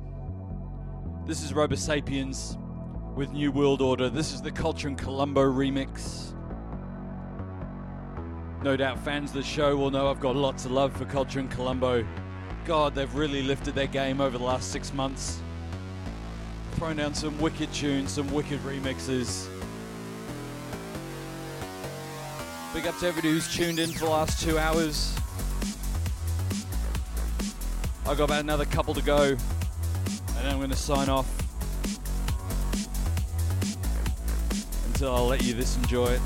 This 1.26 1.42
is 1.42 1.52
Robo 1.52 1.74
Sapiens 1.74 2.58
with 3.16 3.32
New 3.32 3.50
World 3.50 3.82
Order. 3.82 4.08
This 4.08 4.32
is 4.32 4.40
the 4.40 4.52
Culture 4.52 4.86
and 4.86 4.96
Colombo 4.96 5.42
remix. 5.42 6.32
No 8.62 8.76
doubt 8.76 9.00
fans 9.00 9.30
of 9.30 9.38
the 9.38 9.42
show 9.42 9.76
will 9.76 9.90
know 9.90 10.08
I've 10.08 10.20
got 10.20 10.36
lots 10.36 10.64
of 10.64 10.70
love 10.70 10.96
for 10.96 11.04
Culture 11.04 11.40
and 11.40 11.50
Colombo. 11.50 12.06
God, 12.66 12.94
they've 12.94 13.12
really 13.16 13.42
lifted 13.42 13.74
their 13.74 13.88
game 13.88 14.20
over 14.20 14.38
the 14.38 14.44
last 14.44 14.70
six 14.70 14.94
months. 14.94 15.40
Thrown 16.74 16.94
down 16.94 17.14
some 17.14 17.36
wicked 17.40 17.72
tunes, 17.72 18.12
some 18.12 18.32
wicked 18.32 18.60
remixes. 18.60 19.48
Big 22.76 22.86
up 22.86 22.98
to 22.98 23.06
everybody 23.06 23.32
who's 23.32 23.48
tuned 23.48 23.78
in 23.78 23.90
for 23.90 24.00
the 24.00 24.10
last 24.10 24.38
two 24.38 24.58
hours. 24.58 25.16
I've 28.06 28.18
got 28.18 28.24
about 28.24 28.40
another 28.40 28.66
couple 28.66 28.92
to 28.92 29.00
go, 29.00 29.28
and 29.28 29.38
then 30.36 30.46
I'm 30.46 30.58
going 30.58 30.68
to 30.68 30.76
sign 30.76 31.08
off. 31.08 31.26
Until 34.88 35.14
I'll 35.14 35.26
let 35.26 35.42
you 35.42 35.54
this 35.54 35.78
enjoy 35.78 36.08
it. 36.08 36.20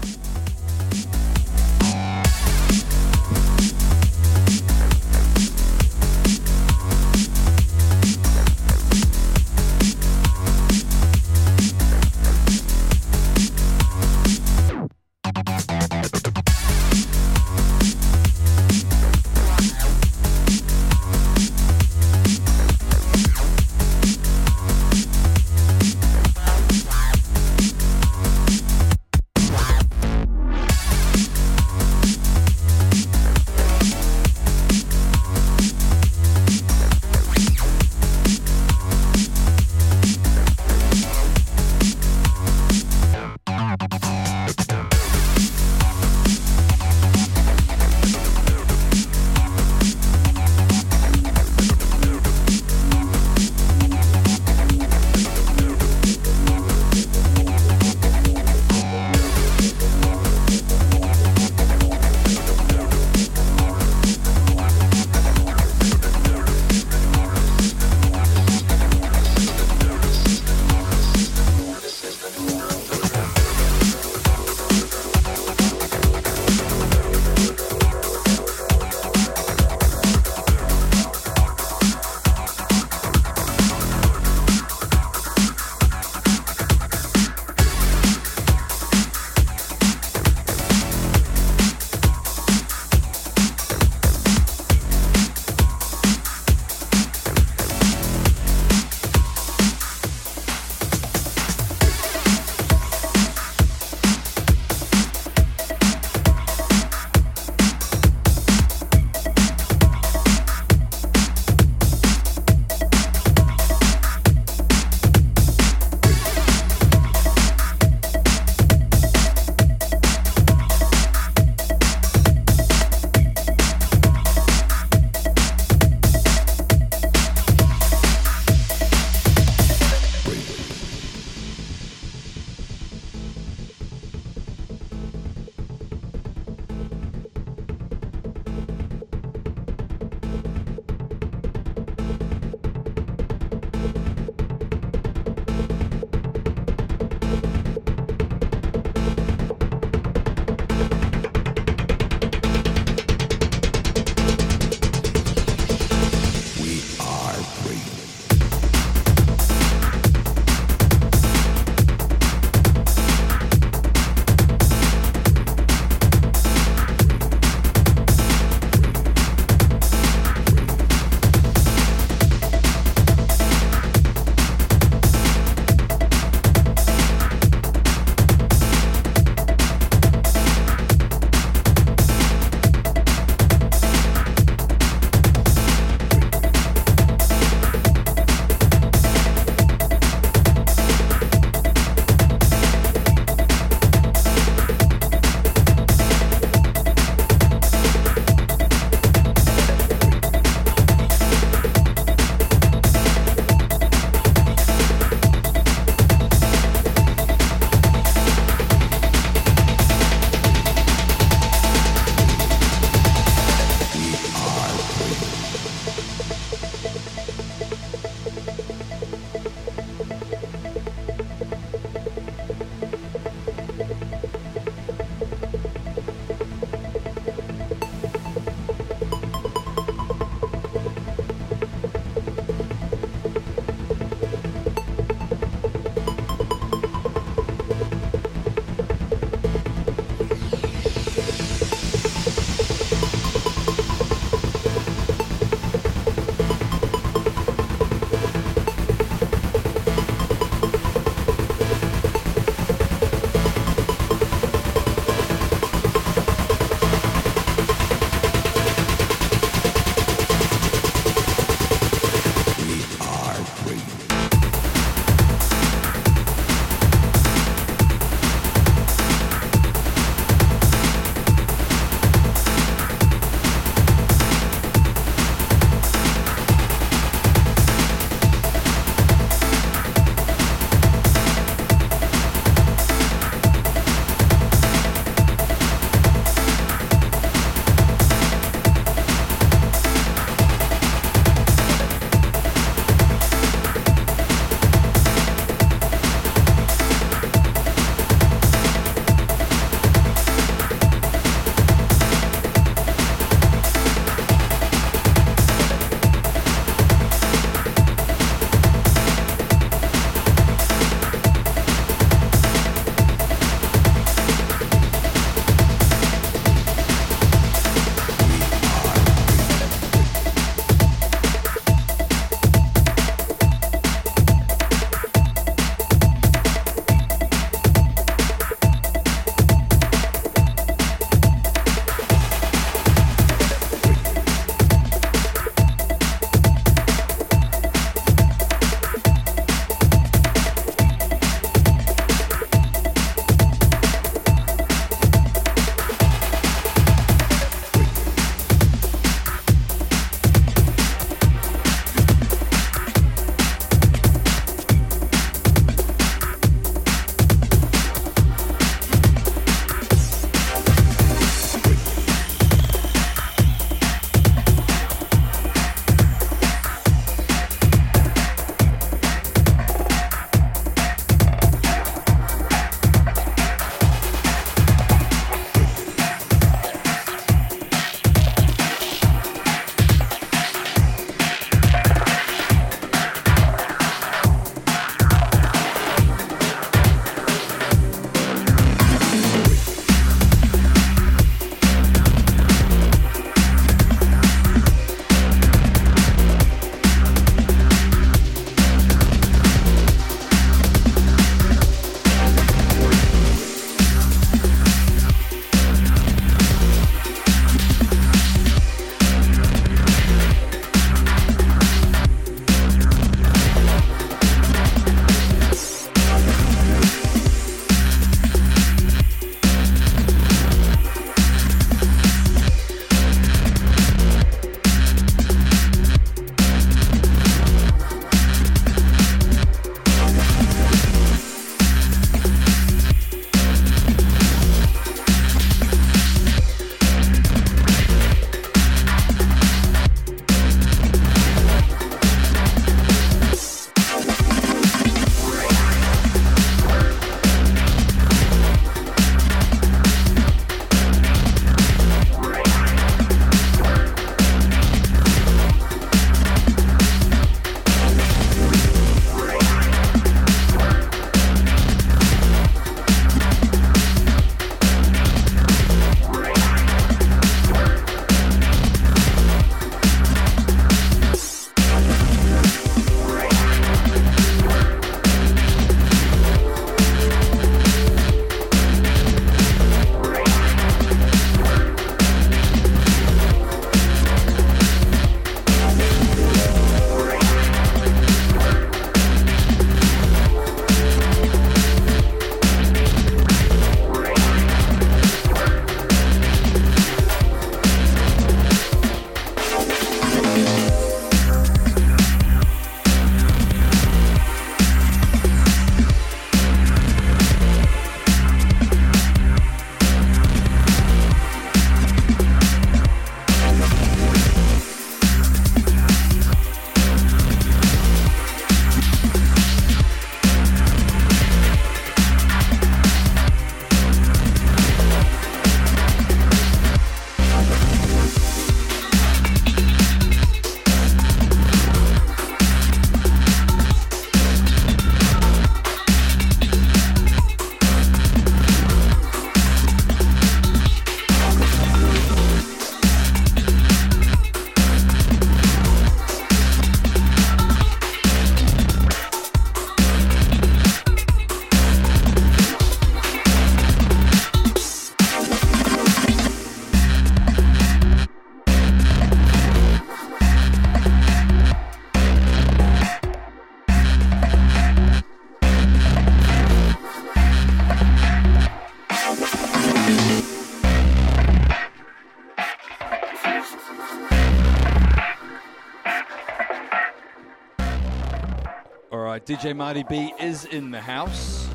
Right, 578.99 579.25
DJ 579.25 579.55
Marty 579.55 579.85
B 579.89 580.13
is 580.19 580.47
in 580.47 580.73
the 580.73 580.81
house. 580.81 581.49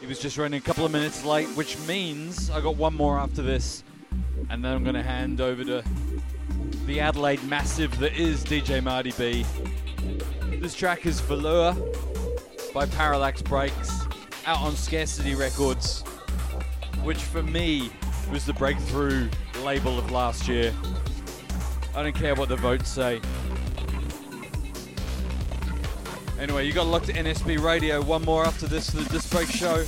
He 0.00 0.06
was 0.06 0.18
just 0.18 0.36
running 0.36 0.58
a 0.58 0.60
couple 0.60 0.84
of 0.84 0.90
minutes 0.90 1.24
late, 1.24 1.46
which 1.50 1.78
means 1.86 2.50
I 2.50 2.60
got 2.60 2.76
one 2.76 2.94
more 2.94 3.18
after 3.18 3.42
this. 3.42 3.84
And 4.50 4.64
then 4.64 4.74
I'm 4.74 4.82
going 4.82 4.96
to 4.96 5.02
hand 5.02 5.40
over 5.40 5.64
to 5.64 5.84
the 6.86 7.00
Adelaide 7.00 7.42
massive 7.44 7.96
that 8.00 8.14
is 8.14 8.44
DJ 8.44 8.82
Marty 8.82 9.12
B. 9.16 9.46
This 10.58 10.74
track 10.74 11.06
is 11.06 11.20
Velour 11.20 11.76
by 12.74 12.86
Parallax 12.86 13.40
Breaks, 13.40 14.06
out 14.44 14.58
on 14.58 14.74
Scarcity 14.74 15.34
Records, 15.34 16.02
which 17.02 17.18
for 17.18 17.42
me 17.42 17.90
was 18.32 18.44
the 18.44 18.52
breakthrough 18.52 19.28
label 19.62 19.98
of 19.98 20.10
last 20.10 20.48
year. 20.48 20.74
I 21.94 22.02
don't 22.02 22.14
care 22.14 22.34
what 22.34 22.48
the 22.48 22.56
votes 22.56 22.90
say. 22.90 23.20
Anyway, 26.44 26.66
you 26.66 26.74
got 26.74 26.86
locked 26.86 27.06
to 27.06 27.12
NSB 27.14 27.58
Radio. 27.58 28.02
One 28.02 28.22
more 28.22 28.44
after 28.44 28.66
this, 28.66 28.88
the 28.88 29.02
Disc 29.04 29.30
Break 29.30 29.48
Show. 29.48 29.86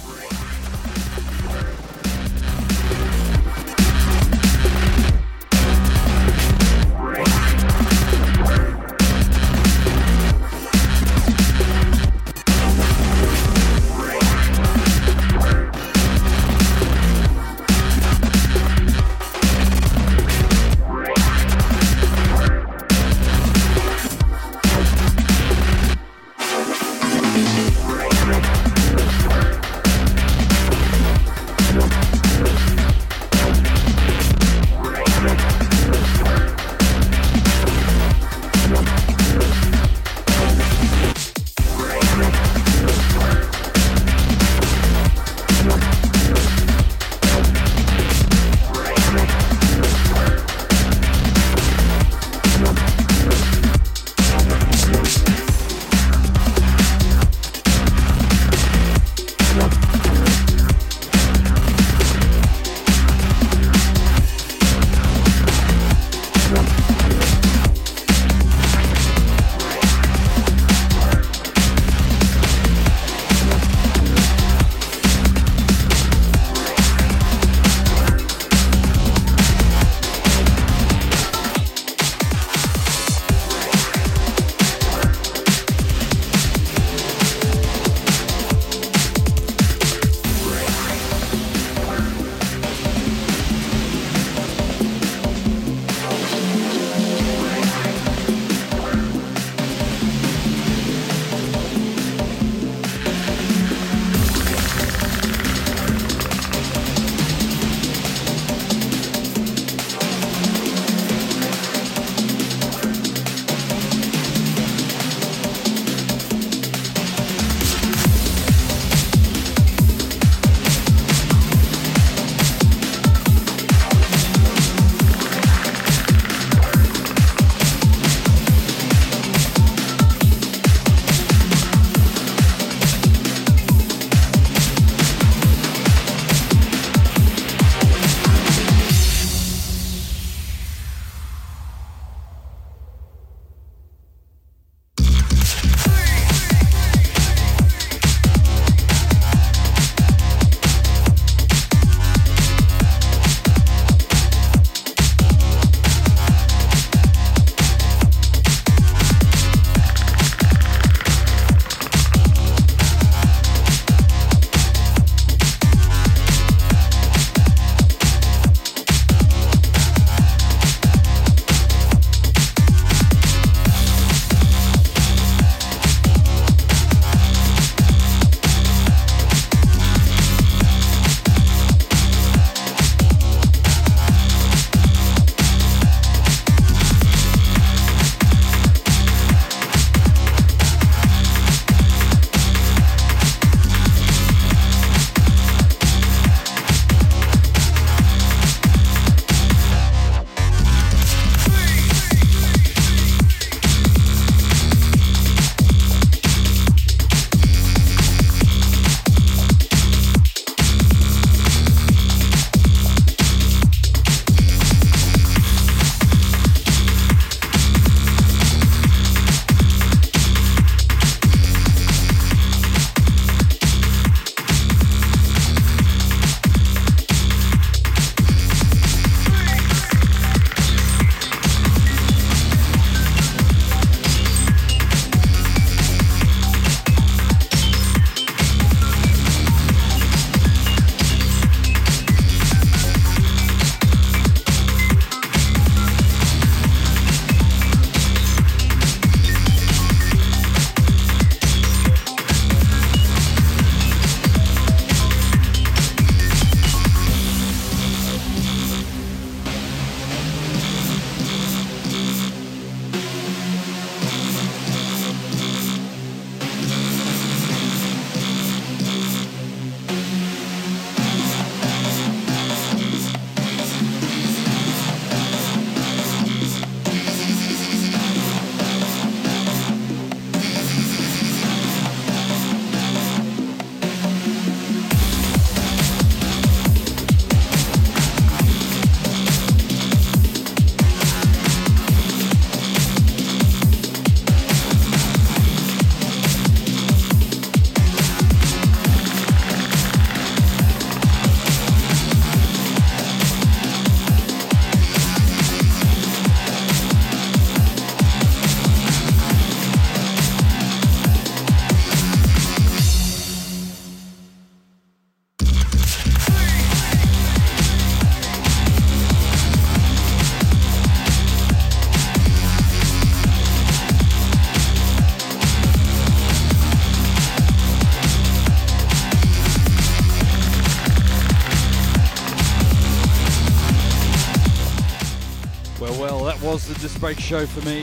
Disc 336.87 337.01
Break 337.01 337.19
show 337.19 337.45
for 337.47 337.67
me. 337.67 337.81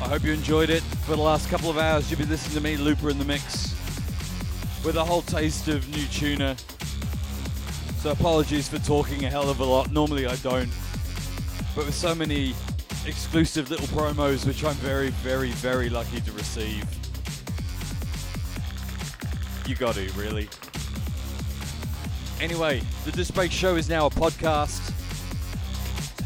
I 0.00 0.08
hope 0.08 0.22
you 0.22 0.32
enjoyed 0.32 0.70
it. 0.70 0.84
For 1.04 1.16
the 1.16 1.22
last 1.22 1.50
couple 1.50 1.68
of 1.68 1.78
hours, 1.78 2.08
you've 2.08 2.20
been 2.20 2.28
listening 2.28 2.54
to 2.54 2.62
me, 2.62 2.76
Looper 2.76 3.10
in 3.10 3.18
the 3.18 3.24
Mix, 3.24 3.74
with 4.84 4.94
a 4.94 5.02
whole 5.04 5.22
taste 5.22 5.66
of 5.66 5.88
new 5.88 6.04
tuna. 6.06 6.54
So 7.98 8.12
apologies 8.12 8.68
for 8.68 8.78
talking 8.78 9.24
a 9.24 9.30
hell 9.30 9.50
of 9.50 9.58
a 9.58 9.64
lot. 9.64 9.90
Normally 9.90 10.28
I 10.28 10.36
don't. 10.36 10.70
But 11.74 11.86
with 11.86 11.94
so 11.96 12.14
many 12.14 12.54
exclusive 13.04 13.68
little 13.68 13.88
promos, 13.88 14.46
which 14.46 14.62
I'm 14.62 14.74
very, 14.74 15.08
very, 15.08 15.50
very 15.50 15.90
lucky 15.90 16.20
to 16.20 16.30
receive. 16.30 16.84
You 19.66 19.74
got 19.74 19.96
to, 19.96 20.08
really. 20.12 20.48
Anyway, 22.40 22.80
the 23.04 23.10
Disc 23.10 23.34
Break 23.34 23.50
Show 23.50 23.74
is 23.74 23.88
now 23.88 24.06
a 24.06 24.10
podcast. 24.10 24.83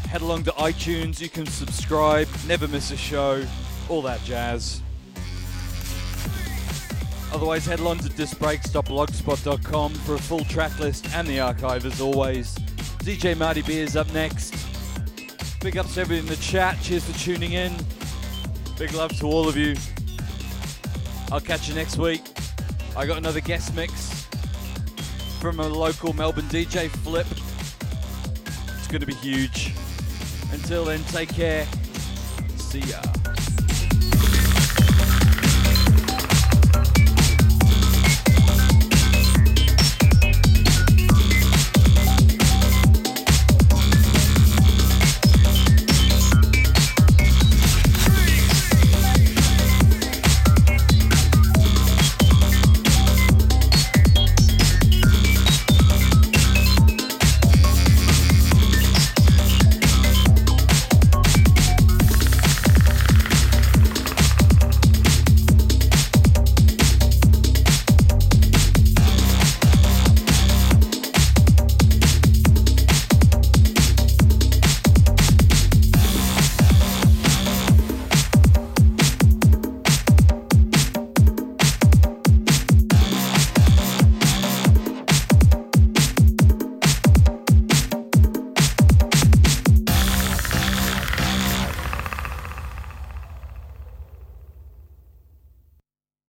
Head 0.09 0.21
along 0.21 0.43
to 0.45 0.51
iTunes, 0.53 1.21
you 1.21 1.29
can 1.29 1.45
subscribe, 1.45 2.27
never 2.47 2.67
miss 2.67 2.89
a 2.89 2.97
show, 2.97 3.45
all 3.89 4.01
that 4.01 4.19
jazz. 4.23 4.81
Otherwise, 7.31 7.67
head 7.67 7.79
along 7.79 7.99
to 7.99 8.09
discbreaks.blogspot.com 8.09 9.93
for 9.93 10.15
a 10.15 10.17
full 10.17 10.43
track 10.45 10.79
list 10.79 11.07
and 11.13 11.27
the 11.27 11.39
archive 11.39 11.85
as 11.85 12.01
always. 12.01 12.55
DJ 13.03 13.37
Marty 13.37 13.61
B 13.61 13.77
is 13.77 13.95
up 13.95 14.11
next. 14.11 14.55
Big 15.61 15.77
ups 15.77 15.93
to 15.93 16.01
everyone 16.01 16.25
in 16.25 16.29
the 16.31 16.37
chat. 16.37 16.81
Cheers 16.81 17.05
for 17.05 17.19
tuning 17.19 17.51
in. 17.51 17.71
Big 18.79 18.93
love 18.93 19.15
to 19.19 19.27
all 19.27 19.47
of 19.47 19.55
you. 19.55 19.75
I'll 21.31 21.39
catch 21.39 21.69
you 21.69 21.75
next 21.75 21.97
week. 21.97 22.23
I 22.97 23.05
got 23.05 23.19
another 23.19 23.41
guest 23.41 23.75
mix 23.75 24.27
from 25.39 25.59
a 25.59 25.67
local 25.67 26.13
Melbourne 26.13 26.45
DJ, 26.45 26.89
Flip. 26.89 27.27
It's 28.79 28.87
going 28.87 29.01
to 29.01 29.05
be 29.05 29.13
huge. 29.13 29.71
Until 30.51 30.85
then, 30.85 31.03
take 31.05 31.29
care. 31.29 31.67
See 32.57 32.79
ya. 32.79 33.18